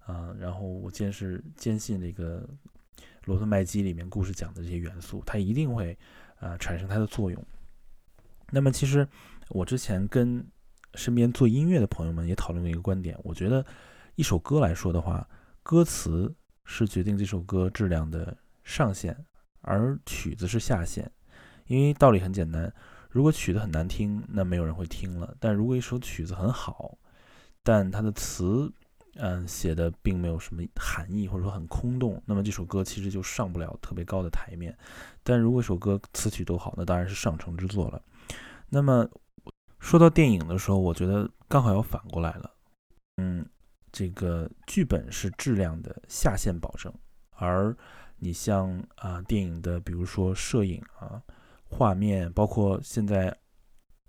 [0.00, 2.44] 啊，然后我坚是坚信这个
[3.26, 5.96] 罗特麦基里面故事讲的这些元素，它一定会
[6.38, 7.44] 啊产生它的作用。
[8.50, 9.06] 那么其实
[9.48, 10.44] 我之前跟
[10.94, 13.64] 身边做音乐的朋友们也讨论过一个观点，我觉得
[14.14, 15.28] 一首歌来说的话，
[15.62, 16.32] 歌词
[16.64, 19.16] 是决定这首歌质量的上限，
[19.60, 21.10] 而曲子是下限。
[21.66, 22.72] 因为道理很简单，
[23.10, 26.96] 如果曲子很难听，那没有人会听了；但如果一首曲子很好，
[27.64, 28.72] 但它的词，
[29.18, 34.76] 嗯，写的并没有什么含义，或者说很空洞，那么这首歌其实就上不了特别高的台面。
[35.22, 38.02] 但如果一首歌词曲都好，那当然是上乘之作了。
[38.68, 39.08] 那么
[39.78, 42.50] 说到电影的时候，我觉得刚好要反过来了。
[43.16, 43.46] 嗯，
[43.90, 46.92] 这个剧本是质量的下限保证，
[47.30, 47.74] 而
[48.18, 51.22] 你像啊电影的，比如说摄影啊、
[51.64, 53.34] 画面，包括现在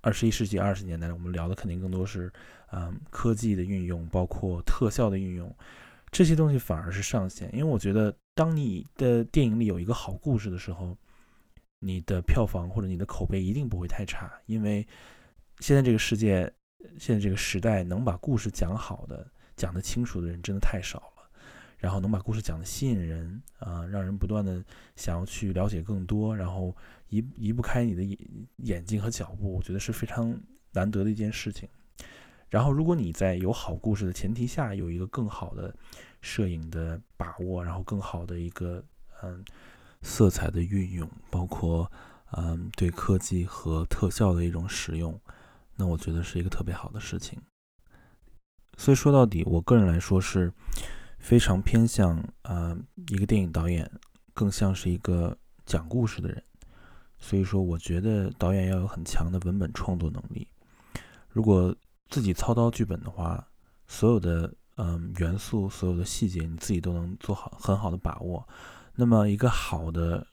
[0.07, 2.31] 二十一世纪二十年代，我们聊的肯定更多是
[2.71, 5.53] 嗯科技的运用，包括特效的运用，
[6.11, 7.53] 这些东西反而是上限。
[7.53, 10.97] 因为我觉得，当你的电影里有一个好故事的时候，
[11.79, 14.87] 你的票房或者你的口碑一定不会太差，因为
[15.59, 16.49] 现在这个世界，
[16.97, 21.29] 现在这个时代，能把故事讲好的、讲得清楚的人真的太少了。
[21.79, 24.63] 然后能把故事讲得吸引人啊，让人不断的
[24.95, 26.73] 想要去了解更多，然后
[27.09, 28.17] 移移不开你的眼
[28.57, 30.39] 眼睛和脚步，我觉得是非常
[30.71, 31.67] 难得的一件事情。
[32.49, 35.75] 然后，如果你在有好故事的前提下，有一个更好的
[36.21, 38.83] 摄影的把握，然后更好的一个
[39.23, 39.43] 嗯。
[40.03, 41.91] 色彩的运用，包括
[42.33, 45.19] 嗯对科技和特效的一种使用，
[45.75, 47.41] 那我觉得是一个特别好的事情。
[48.77, 50.53] 所以说到底，我个人来说是
[51.17, 53.89] 非常偏向啊一个电影导演，
[54.35, 56.43] 更像是一个讲故事的人。
[57.19, 60.47] 所以说，我觉得导演要有很强的文本创作能力。
[61.29, 61.75] 如果
[62.09, 63.45] 自己操刀剧本的话，
[63.87, 68.47] 所有的嗯元素、所有的细节，你自己都能做好很好的把握。
[68.95, 70.25] 那么一个好的，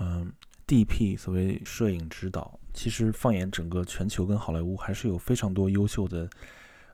[0.00, 0.32] 嗯
[0.66, 6.28] ，DP 所谓摄影指导，其实放眼整个全球跟好莱坞，还是有非常多优秀的，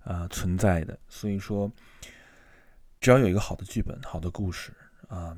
[0.05, 0.99] 呃，存在的。
[1.09, 1.71] 所以说，
[3.01, 4.73] 只要有一个好的剧本、好的故事
[5.09, 5.37] 啊，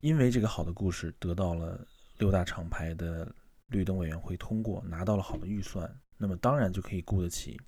[0.00, 1.86] 因为这个好的故事得到了
[2.22, 3.34] 六大厂牌的
[3.66, 7.60] 绿灯委员会通过，拿到了好的预算，那么当然就可以雇得起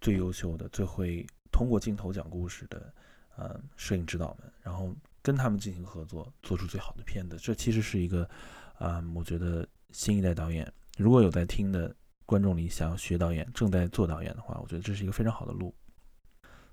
[0.00, 2.92] 最优秀的、最会通过镜头讲故事的，
[3.36, 4.92] 呃，摄影指导们，然后。
[5.24, 8.28] 跟他们进行合作，做出最好的片子，这其实是一个，
[8.76, 15.74] 啊，我觉得新一代导演如果有在听的观众里想要学导演，正在做导演的话，我觉得这是一个非常好的路。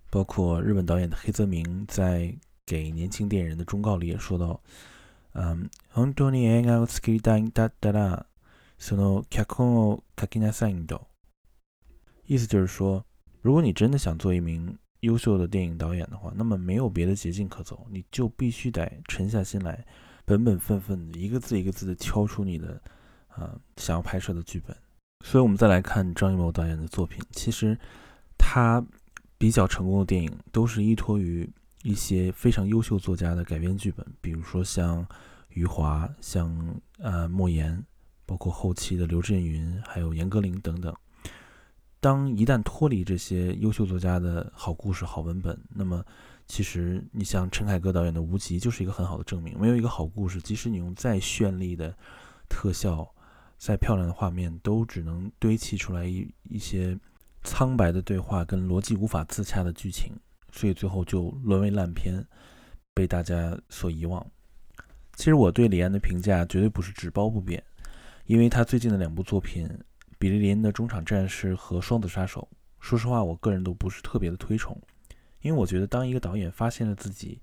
[0.09, 4.61] 包括日本导演的黑泽明在给年轻电影人的忠告里也说到，
[5.89, 8.25] 本当に映画を作りたいんだったら、
[8.77, 10.99] その脚本を書きなさいんだ。
[12.25, 13.03] 意思就是说，
[13.41, 19.85] 如果你真的想做一名优秀的电影导演的话，那么没有别的捷径可走，你就必须得沉下心来，
[20.25, 22.81] 本本分分的一个字一个字的敲出你的，
[23.29, 24.75] 啊，想要拍摄的剧本。
[25.25, 27.77] 所以，我们再来看张艺谋导演的作品，其实
[28.37, 28.83] 他
[29.37, 31.49] 比较成功的电影都是依托于
[31.83, 35.05] 一些非常优秀作家的改编剧本，比如说像
[35.49, 37.83] 余华、像呃莫言，
[38.25, 40.95] 包括后期的刘震云，还有严歌苓等等。
[41.99, 46.03] 当一旦脱离这些优秀作家的好故事、好文本，那么
[46.47, 49.59] 其实你像陈凯歌导演的《无极》就是一个很好的证明。
[49.59, 51.95] 没有一个好故事，即使你用再绚丽的
[52.49, 53.07] 特效、
[53.57, 56.97] 再漂亮的画面，都只能堆砌出来一一些
[57.43, 60.11] 苍白的对话跟逻辑无法自洽的剧情，
[60.51, 62.25] 所以最后就沦为烂片，
[62.93, 64.25] 被大家所遗忘。
[65.15, 67.63] 其实我对李安的评价绝对不是只褒不贬，
[68.25, 69.69] 因为他最近的两部作品。
[70.19, 72.47] 比利林的中场战士和双子杀手，
[72.79, 74.79] 说实话，我个人都不是特别的推崇，
[75.41, 77.41] 因为我觉得当一个导演发现了自己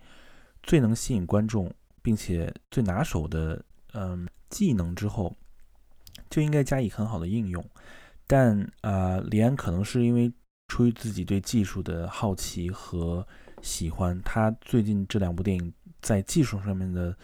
[0.62, 1.68] 最能吸引观众
[2.02, 3.60] 并且最拿手的
[3.94, 5.34] 嗯技能之后，
[6.30, 7.68] 就应该加以很好的应用。
[8.28, 10.32] 但啊，李安可能是因为
[10.68, 13.26] 出于自己对技术的好奇和
[13.62, 17.16] 喜欢，他最近这两部电影在技术上面的，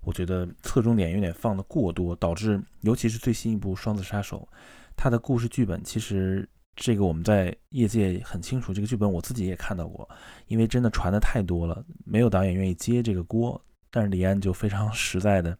[0.00, 4.48] 我觉得侧重点有点放的过多，导致尤其是最新一部双子杀手。
[4.96, 8.72] 他的故事剧本其实，这个我们在业界很清楚。
[8.72, 10.08] 这个剧本我自己也看到过，
[10.46, 13.60] 因为真的传的太多了，没有导演愿意接这个锅。
[13.90, 15.58] 但是李安就非常实在的，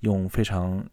[0.00, 0.84] 用非常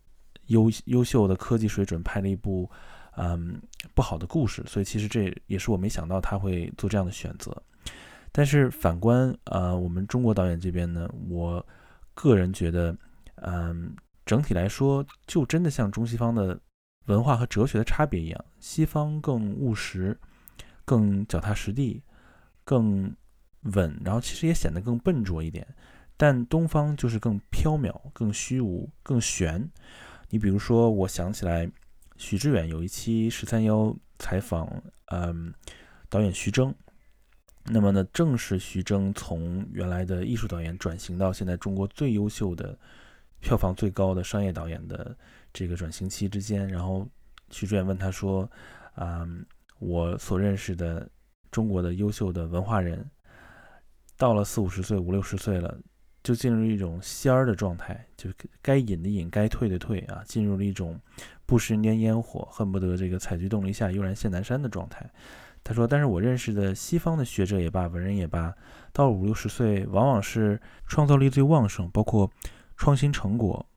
[0.47, 2.69] 优优秀的科技水准拍了一部，
[3.17, 3.61] 嗯，
[3.93, 4.63] 不好的故事。
[4.67, 7.55] 所以其实这也是我没想到他会做这样的选择。
[8.31, 11.65] 但是反观呃我们中国导演这边呢，我
[12.13, 12.95] 个人觉得，
[13.35, 16.59] 嗯，整体来说就真的像中西方的。
[17.07, 20.19] 文化和哲学的差别一样，西方更务实，
[20.85, 22.01] 更脚踏实地，
[22.63, 23.15] 更
[23.75, 25.67] 稳，然后其实也显得更笨拙一点。
[26.17, 29.69] 但东方就是更飘渺、更虚无、更玄。
[30.31, 31.69] 你比如说，我想起来，
[32.17, 34.69] 许知远有一期十三幺采访，
[35.11, 35.53] 嗯，
[36.09, 36.73] 导演徐峥，
[37.65, 42.77] 那么呢，正是徐峥从原来的艺术导演转型到现在中国最优秀的、
[43.39, 45.15] 票房最高的商业导演的
[45.51, 47.07] 这个转型期之间，然后
[47.51, 48.49] 徐志远问他说
[48.95, 49.27] ：“啊，
[49.79, 51.09] 我所认识的
[51.51, 53.09] 中国的优秀的文化人，
[54.17, 55.77] 到了四五十岁、五六十岁了，
[56.23, 58.29] 就进入一种仙儿的状态，就
[58.61, 60.99] 该隐的隐，该退的退啊，进入了一种
[61.45, 65.09] 不食人间烟火，恨不得这个采菊东篱下，悠然见南山的状态。”
[65.63, 68.53] 他说：“但是我认识的西方的学者也罢，文人也罢，
[68.93, 72.29] 到了五六十岁，往往是创造力最旺盛，包括
[72.77, 73.67] 创新成果、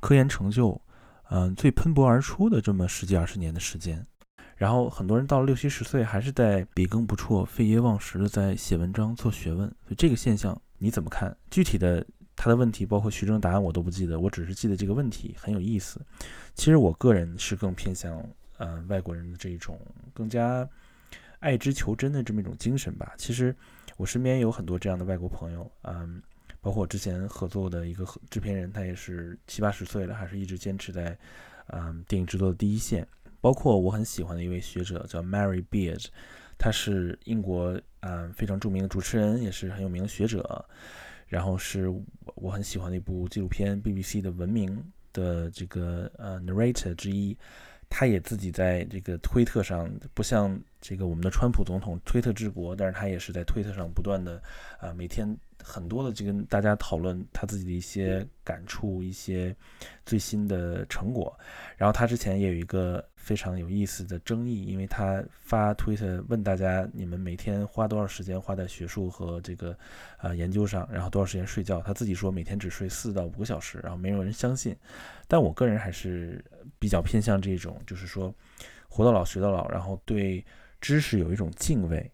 [0.00, 0.80] 科研成就，
[1.28, 4.06] 嗯，最喷薄而出的这么十几二十年的时间。
[4.56, 9.68] 然后很多人到了六七十岁，还是在笔耕不辍、废业忘食的在写文章、做学问。
[9.68, 11.36] 所以这个现象你怎么看？
[11.50, 12.02] 具体的
[12.36, 16.00] 他的问题，包括徐峥答案，我都不记得，我只是记得这个问题很有意思。
[16.54, 18.24] 其实我个人是更偏向
[18.58, 19.80] 呃外国人的这种
[20.14, 20.68] 更加。”
[21.40, 23.12] 爱之求真的这么一种精神吧。
[23.18, 23.54] 其实
[23.98, 26.20] 我身边有很多这样的外国朋友，嗯，
[26.62, 31.16] 包括我之前合作的一个制片人，他也是七八十岁了，还是一直坚持在
[31.66, 33.06] 嗯电影制作的第一线。
[33.38, 36.06] 包括我很喜欢的一位学者叫 Mary Beard，
[36.58, 40.64] 他是英国嗯非常著名的主持人，也是很有名的学者。
[41.26, 42.02] 然后是我
[42.34, 44.76] 我很喜欢的一部纪录片 BBC 的《文明》
[45.12, 47.36] 的这个呃 narrator 之一。
[47.88, 54.42] 他也自己在这个推特上，不像这个我们的川普总统推特治国，但是他也是在推特上不断的，
[54.80, 55.24] 啊，每天
[55.62, 59.54] 很多的这个大家讨论他自己的一些感触，一些
[60.04, 61.38] 最新的成果。
[61.76, 69.76] 然后他之前也有一个非常有意思的争议，因为他发推特问大家，你们每天花多少时间花在学术和这个
[70.18, 71.80] 啊研究上，然后多少时间睡觉？
[71.80, 74.76] 他自己说每天只睡四到五个小时，然后没有人相信。
[75.26, 76.40] 但我个人还是
[76.78, 78.32] 比较偏向这种，就是说，
[78.88, 80.44] 活到老学到老，然后对
[80.80, 82.08] 知识有一种敬畏，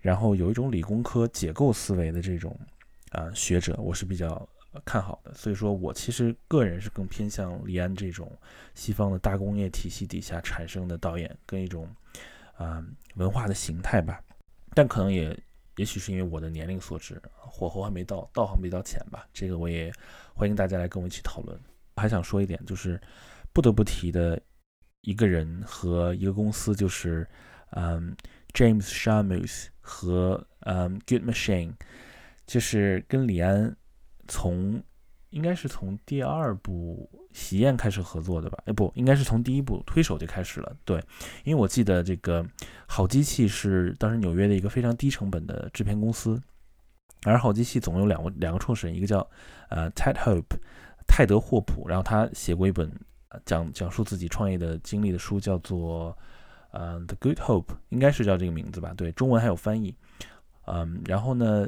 [0.00, 2.58] 然后有一种理工科解构思维的这种
[3.10, 4.48] 啊学者，我是比较
[4.84, 5.32] 看好的。
[5.34, 8.30] 所以说我其实个人是更偏向李安这种
[8.74, 11.88] 西方的大工业体系底下产生的导演，跟一种
[12.56, 12.84] 啊
[13.16, 14.20] 文化的形态吧。
[14.74, 15.36] 但可能也
[15.76, 19.26] 也许是因为我的年龄所致，火候还没到，道行比较浅吧。
[19.32, 19.92] 这个我也
[20.34, 21.58] 欢迎大家来跟我一起讨论。
[21.96, 23.00] 还想说一点，就是
[23.52, 24.40] 不得不提的
[25.00, 27.26] 一个人和一个公司，就是
[27.70, 28.16] 嗯
[28.52, 31.72] ，James Shamus 和嗯 Good Machine，
[32.46, 33.76] 就是跟李安
[34.28, 34.80] 从
[35.30, 38.58] 应该是从第二部《喜宴》开始合作的吧？
[38.66, 40.76] 哎，不应该是从第一部《推手》就开始了。
[40.84, 41.02] 对，
[41.44, 42.46] 因为我记得这个
[42.86, 46.40] 好机器是当时纽约的一个非常低成本的制片公司，
[47.24, 49.28] 而好机器总有两个两个创始人，一个叫
[49.70, 50.56] 呃 Ted Hope。
[51.10, 52.92] 泰德·霍普，然后他写过一本
[53.46, 56.16] 讲讲述自己创业的经历的书，叫做
[56.70, 58.92] 呃《The Good Hope》，应该是叫这个名字吧？
[58.94, 59.96] 对，中文还有翻译。
[60.66, 61.66] 嗯，然后呢，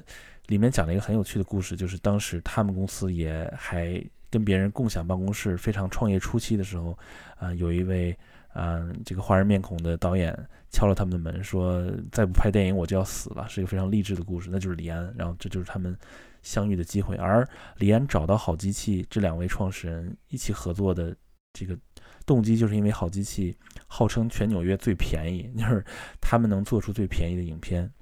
[0.50, 6.98] 里面讲了一个很有趣的故事，就是当时他们公司也还跟别人共享办公室，非常创业初期的时候，
[7.36, 8.14] 啊，有一位
[8.54, 10.36] 嗯这个华人面孔的导演
[10.70, 15.14] 敲了他们的门，说再不拍电影我就要死了，是一个非常励志的故事，那就是李安。
[15.16, 15.96] 然后这就是他们。
[16.42, 21.14] 相遇的机会，而李安找到好机器这两位创始人一起合作的
[21.52, 21.78] 这个
[22.24, 23.54] 动机，就是因为好机器
[23.86, 25.84] 号称全纽约最便宜， 就是
[26.18, 27.92] 他们能做出最便宜的影片。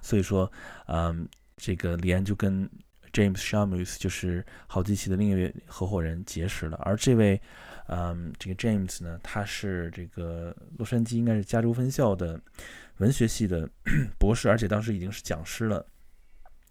[0.00, 0.50] 所以说，
[0.88, 1.24] 嗯，
[1.56, 2.68] 这个李安就跟
[3.12, 6.76] James Sharmus 就是好机器的另一位合伙人结识了。
[6.84, 7.40] 而这位，
[7.88, 12.38] 嗯，这个 James 呢，他是这个洛杉矶应该是加州分校的
[12.98, 13.68] 文学系的
[14.18, 15.86] 博士，而且当时已经是讲师了。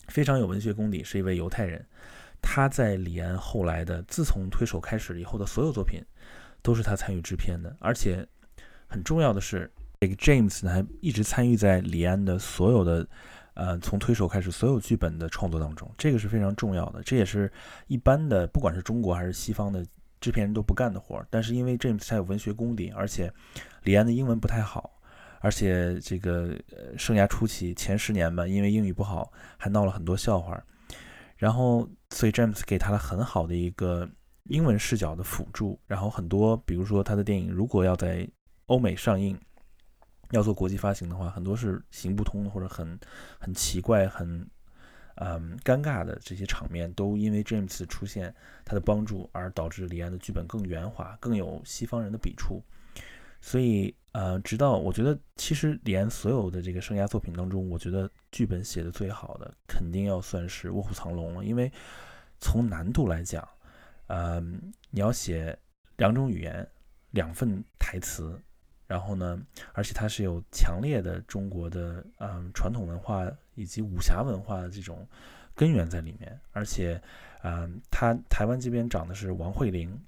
[0.09, 1.83] 非常有文学功底，是一位犹太人。
[2.39, 5.99] 他在李安后来的自从推手开始以后的所有作品，
[6.61, 7.75] 都是他参与制片的。
[7.79, 8.23] 而且
[8.85, 9.71] 很重要的是，
[10.01, 13.07] 这个 James 呢还一直参与在李安的所有的，
[13.55, 15.91] 呃，从推手开始所有剧本的创作当中。
[15.97, 17.51] 这个是非常重要的，这也是
[17.87, 19.85] 一般的不管是中国还是西方的
[20.21, 21.27] 制片人都不干的活儿。
[21.29, 23.33] 但是因为 James 他有文学功底，而且
[23.83, 24.91] 李安的英文不太好。
[25.41, 26.57] 而且这个，
[26.97, 30.59] 生涯初期前十年吧，因为英语不好，还闹了很多笑话。
[31.37, 34.09] 然后，所以詹姆斯给他了很好的一个
[34.45, 35.79] 英文视角的辅助。
[35.85, 38.27] 然后很多，比如说他的电影如果要在
[38.65, 39.37] 欧美上映，
[40.35, 42.99] 要做国际发行的话，很多是行不通的，或者很
[43.39, 44.47] 很奇怪、很
[45.15, 48.33] 嗯尴尬的这些场面，都因为 James 出现
[48.63, 52.61] 他的帮助，而导致李安的剧本更圆滑，更有西方人的笔触。
[53.41, 53.95] 所以。
[54.15, 61.43] 呃，直到我觉得，其实李安所有的这个生涯作品当中，我觉得剧本写的最好的，肯定要算是《卧虎藏龙》了。
[61.43, 61.69] 因为
[62.39, 63.45] 从难度来讲，
[64.07, 64.39] 呃，
[64.89, 65.59] 你要写
[65.97, 66.65] 两种语言、
[67.11, 68.41] 两份台词，
[68.87, 69.41] 然后呢，
[69.73, 73.25] 而且它是有强烈的中国的嗯传统文化
[73.55, 75.07] 以及武侠文化的这种
[75.55, 77.01] 根源在里面，而且
[77.43, 79.99] 嗯，他台湾这边找的是王慧玲，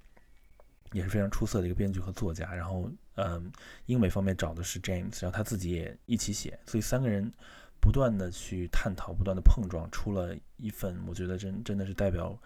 [0.92, 3.50] 也是非常出色的一个编剧和作家，然后嗯，
[3.86, 7.32] 英美方面找的是 James，然后他自己也一起写，所以三个人
[7.80, 12.38] 不断的去探讨，不断的碰撞，出了一份我觉得真真的是代表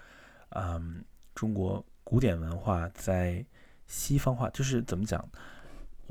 [0.50, 1.04] 嗯
[1.34, 3.44] 中国古典文化在
[3.86, 5.26] 西方化，就是怎么讲？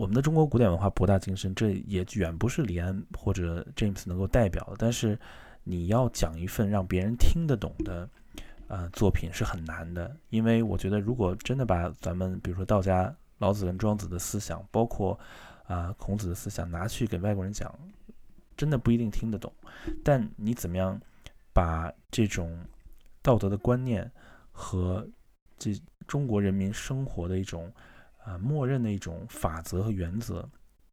[0.02, 4.76] 我们的中国古典文化博大精深，这也远不是李安或者 James 能够代表的。
[4.80, 5.16] 但是，
[5.64, 8.10] 你要讲一份让别人听得懂的，
[8.68, 10.18] 呃，作品是很难的。
[10.32, 15.20] 因为我觉得，如果真的把咱们比如说道家老子跟庄子的思想，包括
[15.68, 17.72] 啊孔子的思想拿去给外国人讲，
[18.58, 19.54] 真的不一定听得懂。
[20.04, 21.00] 但你怎么样
[21.54, 22.58] 把这种
[23.22, 24.12] 道德的观念
[24.52, 25.08] 和
[25.60, 27.72] 这中国人民生活的一种。
[28.24, 30.48] 啊，默认的一种法则和原则，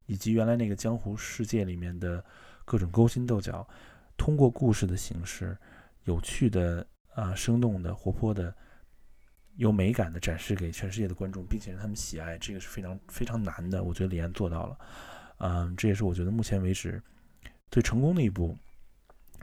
[0.07, 2.25] 以及原来那个江湖世界里面的
[2.65, 3.69] 各种勾心斗角，
[4.17, 5.57] 通过故事的形式，
[6.05, 8.55] 有趣的、啊生动的、活泼的、
[9.57, 13.85] 有美感的展示给全世界的观众，并且让他们喜爱，这个是非常非常难的。
[13.85, 14.79] 我觉得李安做到了，
[15.39, 17.03] 嗯，这也是我觉得目前为止
[17.71, 18.57] 最成功的一部，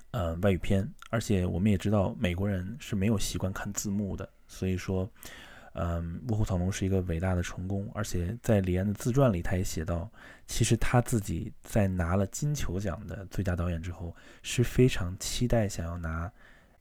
[0.09, 0.91] 呃，外语片。
[1.11, 5.07] 而且我们也知道，美国人是没有习惯看字幕的，所以说。
[5.77, 10.09] 嗯，《卧虎藏龙》是一个伟大的成功，而且在李安的自传里，他也写到，
[10.47, 16.31] 其实他自己在拿了金球奖的最佳导演之后，是非常期待想要拿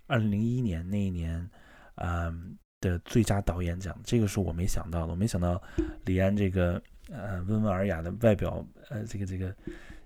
[0.06, 1.50] 2001年那一年，
[1.96, 3.98] 嗯的最佳导演奖。
[4.04, 5.60] 这个是我没想到的，我没想到
[6.04, 6.80] 李安这个
[7.10, 9.52] 呃温文尔雅的外表，呃这个这个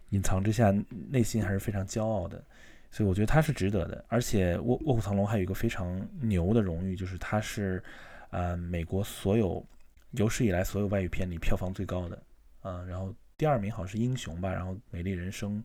[0.09, 0.73] 隐藏之下，
[1.11, 2.43] 内心还是非常骄傲的，
[2.91, 4.03] 所以我觉得他是值得的。
[4.09, 7.85] 而且《卧卧虎藏龙》还有一个非常牛的荣誉，就是他是。
[8.31, 9.65] 呃，美国所有
[10.11, 12.23] 有史以来所有外语片里票房最高的，
[12.61, 15.63] 啊，然后第二名好像是《英雄》吧，然后《美丽人生》，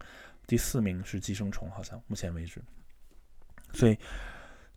[0.47, 2.61] 第四名是《寄生虫》，好像目前为止。
[3.73, 3.97] 所以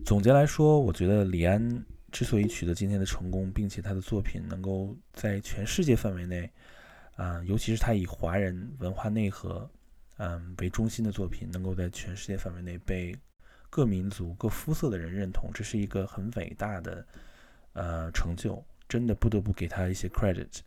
[0.05, 6.51] 总结来说，我觉得李安之所以取得今天的成功，并且他的作品能够在全世界范围内，
[7.15, 9.71] 啊，尤其是他以华人文化内核，
[10.17, 13.15] 嗯为中心的作品，能够在全世界范围内被
[13.71, 17.07] 各民族、各肤色的人认同，这是一个很伟大的。
[17.77, 20.61] 呃，成就真的不得不给他一些 credit。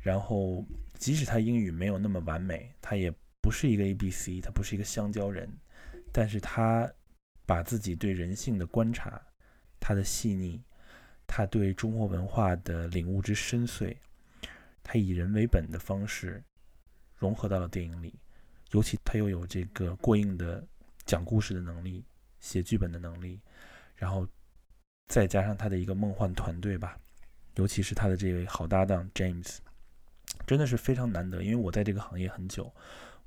[0.00, 0.66] 然后，
[0.98, 5.48] 即使他英语没有那么完美，他也不是一个 A B C，他不是一个香蕉人，
[6.12, 6.90] 但是他
[7.46, 9.22] 把自己对人性的观察，
[9.78, 10.60] 他的细腻，
[11.24, 13.96] 他对中国文化的领悟之深邃，
[14.82, 16.42] 他以人为本的方式
[17.14, 18.18] 融合到了电影里。
[18.72, 20.66] 尤其他又有这个过硬的
[21.04, 22.04] 讲故事的能力，
[22.40, 23.40] 写剧本的能力，
[23.94, 24.26] 然后。
[25.10, 26.96] 再加上他的一个梦幻团队吧，
[27.56, 29.56] 尤其是他的这位好搭档 James，
[30.46, 31.42] 真的是非常难得。
[31.42, 32.72] 因为我在这个行业很久，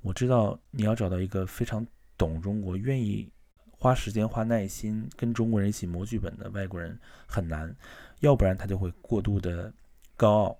[0.00, 3.30] 我知道你要找到一个非常懂中国、愿意
[3.70, 7.76] 花时间、花耐心跟中国人一起磨剧本的外国人很难，
[8.20, 9.70] 要不然他就会过度的
[10.16, 10.58] 高傲，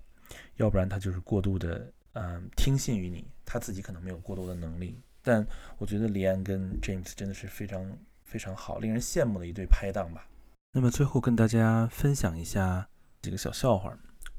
[0.56, 5.00] 要不然他就是过度的嗯听信于你，他自己可能没有过多的能力。
[5.22, 5.46] 但
[5.78, 10.28] 我觉得李安跟 James 真的是非常非常好、令人羡慕的一对拍档吧。
[10.76, 12.84] 那么最后跟大家分享一下
[13.22, 13.96] 几个小笑话、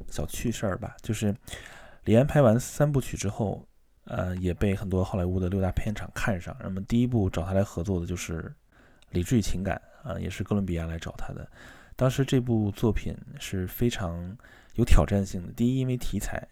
[0.10, 0.94] 小趣事儿吧。
[1.02, 1.34] 就是
[2.04, 3.66] 李安拍完三部曲之后，
[4.04, 6.54] 呃，也被很多好莱坞的六大片场看上。
[6.62, 8.42] 那么第一部找他来合作的就是
[9.12, 11.50] 《理智与情感》啊，也是哥伦比亚来找他的。
[11.96, 14.38] 当时这部作品是非常
[14.74, 15.54] 有挑战性的。
[15.54, 16.46] 第一，因为题材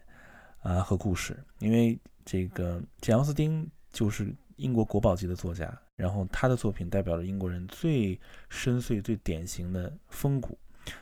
[0.61, 5.77] 啊和故事，因为这个简·奥斯汀就是英国国宝级的作家。
[5.95, 8.19] 然后他的作品代表了英国人最
[8.49, 10.57] 深邃、最典型的风骨，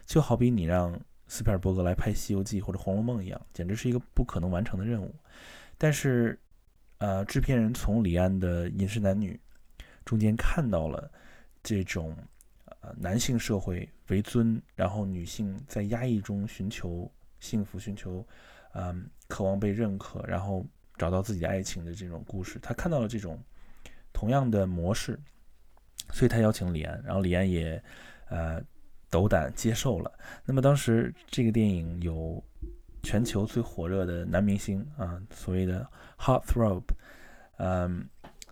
[0.05, 5.15] 就好比你让斯皮尔伯格来拍《西游记》或者《红楼梦》一样，简直是一个不可能完成的任务。
[5.77, 6.37] 但是，
[6.97, 9.39] 呃，制片人从李安的《饮食男女》
[10.03, 11.09] 中间看到了
[11.63, 12.13] 这种
[12.81, 18.27] 呃男性社会为尊，然后女性在压抑中寻求幸福、寻求
[18.73, 20.65] 嗯渴望被认可，然后
[20.97, 22.59] 找到自己的爱情的这种故事。
[22.61, 23.41] 他看到了这种。
[24.21, 25.19] 同样的模式，
[26.11, 27.83] 所以他邀请李安，然后李安也，
[28.29, 28.61] 呃，
[29.09, 30.11] 斗胆接受了。
[30.45, 32.39] 那么当时这个电影有
[33.01, 36.83] 全球最火热的男明星啊，所谓的 Hot Throb，
[37.57, 38.07] 嗯，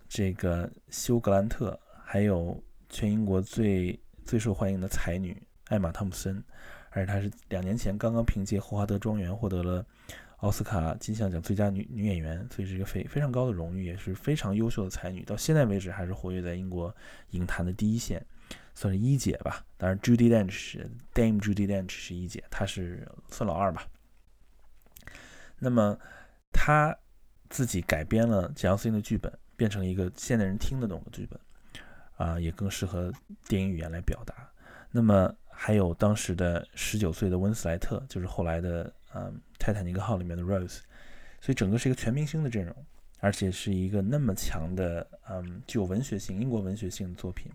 [0.08, 6.42] 这个休格兰特，还有全英国最最受欢迎的才女艾玛汤姆森，
[6.90, 9.86] 而且她是两年前刚刚凭借《霍华德庄园》获得了。
[10.40, 15.22] 奥斯卡金像奖最佳女女演员，所以是一个非非常高的荣誉，也是非常优秀的才女。
[15.22, 16.94] 到现在为止，还是活跃在英国
[17.30, 18.24] 影坛的第一线，
[18.74, 19.64] 算是一姐吧。
[19.76, 23.86] 当然，Judy Dench 是 Dame Judy Dench 是一姐，她是算老二吧。
[25.58, 25.98] 那么，
[26.50, 26.96] 她
[27.50, 31.38] 自己改编了简奥斯汀的剧本，变成了一个现代人听得懂的剧本，
[32.16, 33.12] 啊，也更适合
[33.46, 34.50] 电影语言来表达。
[34.90, 40.78] 那么还有当时的十九岁的温斯莱特，就是后来的嗯《泰坦尼克号》里面的 Rose，
[41.40, 42.74] 所以整个是一个全明星的阵容，
[43.18, 47.50] 而且是一个那么强的嗯具有文学性、英国文学性的作品。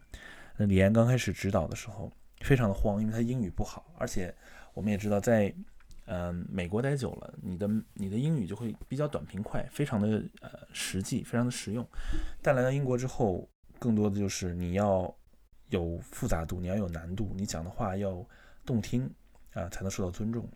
[0.57, 4.33] 那李安刚开始指导的时候非常的慌，因为他英语不好，而且
[4.73, 5.53] 我们也知道在。
[6.07, 11.83] 嗯，美国待久了，你的你的英语就会比较短平快，非常的呃实际，非常的实用。
[12.43, 13.49] 但来到英国之后，
[13.79, 15.11] 更多的就是你要
[15.69, 18.23] 有复杂度，你要有难度，你讲的话要
[18.63, 19.11] 动听
[19.53, 20.47] 啊，才能受到尊重。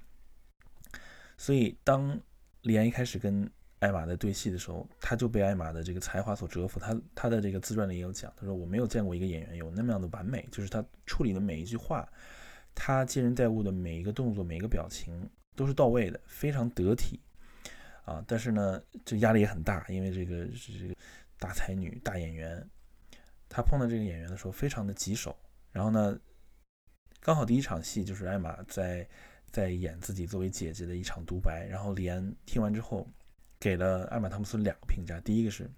[1.40, 2.20] 所以当
[2.64, 6.80] 李安一开始跟艾玛在对戏的时候，他就被艾玛的这个才华所折服。
[6.80, 12.08] 他他的这个自传里也有讲，他说我没有见过一个演员有那么样的完美，就是他处理的每一句话，
[12.76, 15.28] 他接人待物的每一个动作，每一个表情。
[15.56, 17.20] 都是到位的，非常得体
[18.06, 18.24] 啊！
[18.26, 20.96] 但是呢，这压力也很大，因为这个是这个
[21.38, 22.66] 大才女、大演员，
[23.50, 25.38] 他碰到这个演员的时候非常的棘手。
[25.74, 26.18] 然后呢，
[27.20, 29.06] 刚好第一场戏就是艾玛在
[29.52, 31.68] 在演自己作为姐姐的一场独白。
[31.70, 33.08] 然后李安听完之后，
[33.60, 35.70] 给了艾玛汤姆森两个评价：第一个是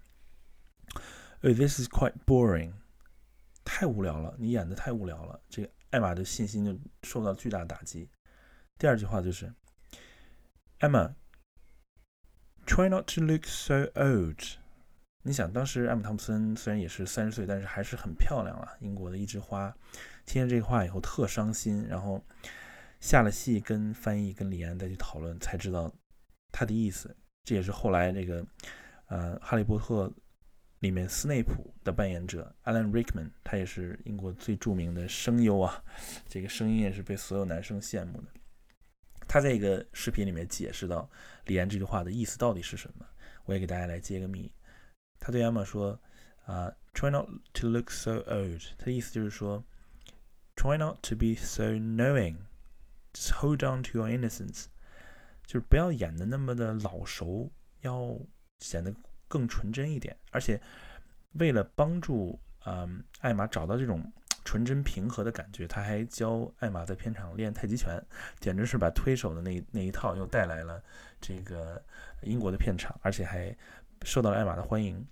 [1.40, 2.72] this is quite boring，
[3.64, 5.40] 太无聊了，你演的太无聊了。
[5.48, 8.08] 这个艾玛的信心就受到巨大打击。
[8.78, 9.52] 第二句话就是。
[10.80, 11.14] Emma,
[12.66, 14.58] try not to look so old。
[15.22, 19.72] 你想，当时艾玛汤姆森虽然也是三十岁，但是还是很漂亮啊，英国的一枝花。
[20.26, 22.20] 听见这个话以后特伤心，然后
[23.02, 25.92] 下了戏跟翻译跟李安再去讨论，才知道
[26.52, 27.14] 他的意思。
[27.42, 28.46] 这也是后来这个
[29.06, 30.06] 呃《哈利波特》
[30.78, 35.82] 里面斯内普的扮演者 Alan Rickman，他也是英国最著名的声优啊，
[36.28, 38.28] 这个声音也是被所有男生羡慕的。
[39.26, 41.10] 他在一个视频里面解释到
[41.46, 43.04] 李安这句话的意思到底是什么，
[43.46, 44.52] 我也给大家来揭个秘。
[45.18, 46.00] 他对艾玛说
[46.46, 49.64] ：“啊，try not to look so old。”他的意思就是说
[50.54, 52.36] ，try not to be so knowing
[53.12, 54.66] Just hold on to your innocence，
[55.44, 57.50] 就是不要演的那么的老熟，
[57.80, 58.18] 要
[58.60, 58.94] 显得
[59.28, 60.16] 更纯真一点。
[60.30, 60.60] 而且
[61.32, 64.12] 为了帮助嗯艾玛找到这种。
[64.44, 68.04] 纯真平和的感觉，他还教艾玛在片场练太极拳，
[68.40, 70.82] 简直是把推手的那那一套又带来了
[71.20, 71.80] 这个
[72.22, 73.56] 英国的片场，而且还
[74.02, 75.06] 受到了艾玛的欢迎。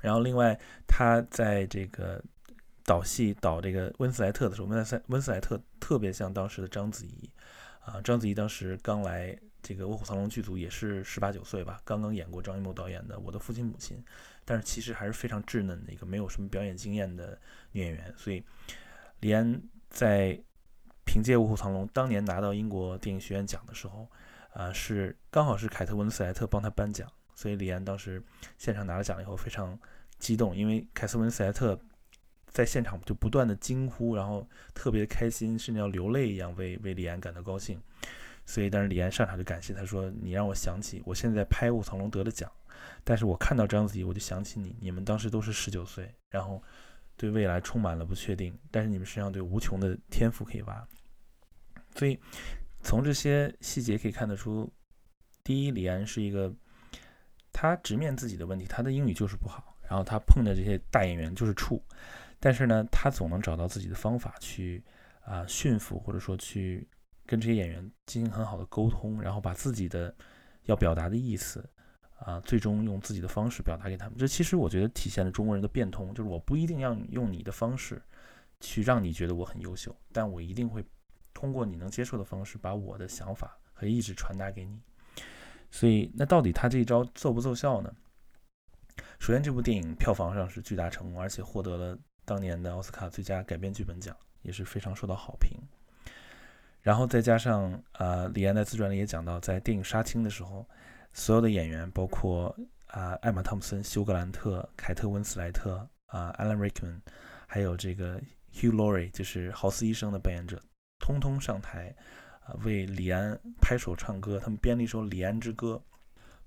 [0.00, 0.56] 然后，另外
[0.86, 2.22] 他在这个
[2.86, 7.30] 导戏导这个温斯莱特的时候，温斯温斯莱特特别像当时的章子怡。
[7.80, 13.96] 啊，章子怡当时刚来这个卧虎藏龙剧组也是十八九岁吧，刚刚演过张艺谋导演的《我的父亲母亲》。
[14.44, 17.38] 但是其实还是非常稚嫩的一个没有什么表演经验的
[17.72, 18.44] 女演员，所以
[19.20, 19.60] 李安
[19.90, 20.40] 在
[21.04, 24.08] 凭借《卧虎藏龙》当年拿到英国电影学院奖的时候，
[24.52, 28.22] 啊，是刚好是凯特温斯莱特帮他颁奖，所以李安当时
[28.58, 29.78] 现场拿了奖以后非常
[30.18, 31.78] 激动，因为凯特温斯莱特
[32.48, 37.80] 在现场就不断的惊呼，然后特别开心，甚至要流泪一样为为李安感到高兴，
[38.44, 42.50] 所以当时李安上场就感谢他说：“你让我想起我现在拍《卧虎藏龙》得了奖。”
[43.04, 44.76] 但是我看到章子怡，我就想起你。
[44.80, 46.62] 你们当时都是十九岁，然后
[47.16, 50.88] 对未来充满了不确定，但是你们身上对无穷的天赋可以挖。
[51.94, 52.18] 所以
[52.82, 54.70] 从这些细节可以看得出，
[55.42, 56.52] 第一，李安是一个
[57.52, 61.80] 他直面自己的问题，他的英语就是不好，然后他碰的这些大演员就是怵，
[62.40, 64.84] 但是呢，他总能找到自己的方法去
[65.24, 66.88] 啊驯服，或者说去
[67.24, 70.14] 跟这些演员进行很好的沟通，然后把自己的
[70.64, 71.68] 要表达的意思。
[72.20, 78.00] 啊，最终用自己的方式表达给他们，这其实我觉得体现了中国人的变通，就是我不一定要用你的方式
[78.58, 80.82] 去让你觉得我很优秀，但我一定会
[81.34, 84.80] 通过你能接受的方式，把我的想法和意志传达给你。
[85.70, 87.92] 所以，那到底他这一招奏不奏效呢？
[89.20, 95.58] 首先，这部电影票房上是巨大成功，而且获得了当年的奥斯卡最佳改编剧本奖，也是非常受到好评。
[96.82, 100.68] 然后再加上，呃，李安在自传里也讲到，在电影杀青的时候。
[101.18, 102.54] 所有的演员，包括
[102.88, 107.00] 啊艾玛汤姆森、休格兰特、凯特温斯莱特啊 Alan Rickman，
[107.46, 108.20] 还有这个
[108.52, 110.60] Hugh Laurie，就是豪斯医生的扮演者，
[110.98, 111.96] 通通上台
[112.44, 114.38] 啊为李安拍手唱歌。
[114.38, 115.82] 他们编了一首《李安之歌》。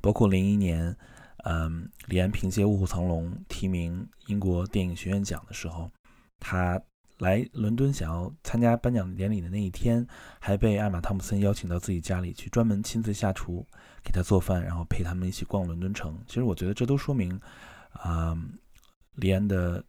[0.02, 0.96] 包括零一年，
[1.44, 5.92] 嗯，李安凭借《卧虎藏龙》提名英国电影学院奖的时候，
[6.40, 6.82] 他。
[7.20, 10.08] 来伦敦想要参加颁奖典礼的那一天，
[10.40, 13.68] 还被艾玛汤姆森邀请到自己家里去，专门亲自下厨
[14.02, 16.18] 给他做饭，然后陪他们一起逛伦敦城。
[16.26, 17.38] 其实我觉得这都说明，
[17.92, 18.42] 啊，
[19.16, 19.84] 李安的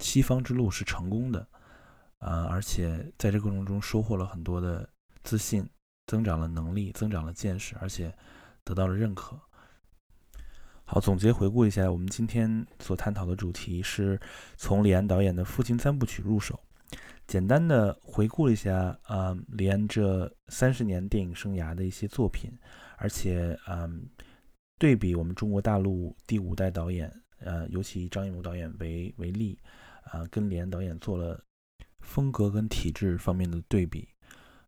[0.00, 1.46] 西方之路是成功的，
[2.18, 4.88] 啊，而且在这过程中收获了很多的
[5.22, 5.64] 自信，
[6.08, 8.12] 增长了能力，增长了见识，而且
[8.64, 9.40] 得到了认可。
[10.84, 14.20] 好，总结回顾一下，我们今天所探讨的主题是
[14.56, 16.60] 从李安导演的父亲三部曲入手，
[17.26, 22.50] 简单的回顾了一下啊李安这三十年电影生涯的一些作品，
[22.98, 24.06] 而且嗯
[24.78, 29.58] 对比我们中国大陆第五代导演，呃，尤其张艺谋导演为为例，
[30.04, 31.42] 啊，跟李安导演做了
[32.00, 34.06] 风格跟体制方面的对比。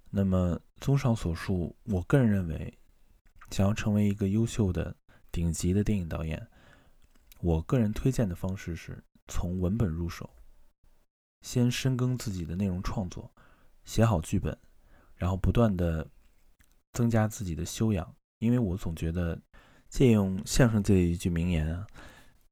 [0.08, 2.78] 那么综上所述，我个人认为，
[3.50, 4.96] 想要成为一个优秀的。
[5.32, 6.46] 顶级的电影导演，
[7.40, 10.30] 我个人推荐的方式是从文本入手，
[11.42, 13.28] 先深耕自己的内容创作，
[13.82, 14.56] 写好剧本，
[15.16, 16.08] 然后不断的
[16.92, 18.14] 增加自己的修养。
[18.38, 19.36] 因为我总觉得，
[19.88, 21.84] 借用相声界的一句名言啊，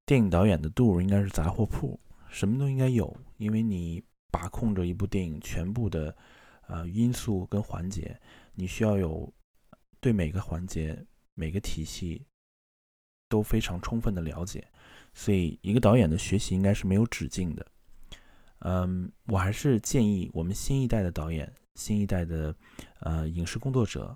[0.05, 6.16] 电影导演的度应该是杂货铺，什么都应该有，因为你把控着一部电影全部的
[6.66, 8.20] 呃因素跟环节，
[8.55, 9.32] 你需要有
[10.03, 12.26] 对每个环节、每个体系。
[13.28, 14.62] 都非常充分的了解，
[15.14, 17.66] 所以一个导演的学习应该是没有止境的。
[18.59, 22.55] 嗯，我还是建议我们新一代的导演、新一代的
[23.00, 24.14] 呃影视工作者，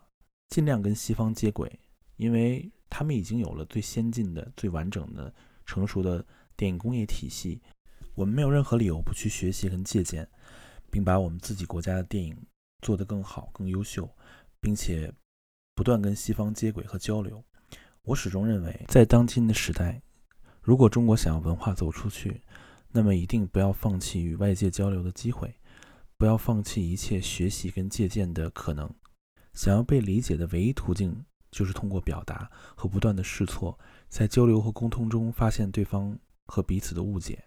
[0.51, 1.81] 尽量跟西方接轨，
[2.17, 5.35] 因为他们已经有了最先进的、最完整的、
[5.65, 6.23] 成熟的
[6.55, 7.59] 电影工业体系。
[8.15, 10.29] 我们没有任何理由不去学习跟借鉴，
[10.91, 12.37] 并把我们自己国家的电影
[12.83, 14.07] 做得更好、更优秀，
[14.61, 15.11] 并且
[15.77, 17.45] 不断跟西方接轨和交流。
[18.03, 20.01] 我始终认为，在当今的时代，
[20.63, 22.41] 如果中国想要文化走出去，
[22.91, 25.55] 那么一定不要放弃与外界交流的机会，
[26.17, 28.91] 不要放弃一切学习跟借鉴的可能。
[29.53, 31.15] 想要被理解的唯一途径，
[31.51, 37.45] 就是通过表达和不断的试错，在交流和沟通中发现对方和彼此的误解。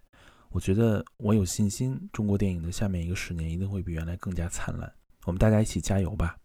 [0.50, 4.92] 我觉得我有信心，中国电影的下面一个十年一定会比原来更加灿烂。
[5.26, 6.39] 我们大家一起加油吧！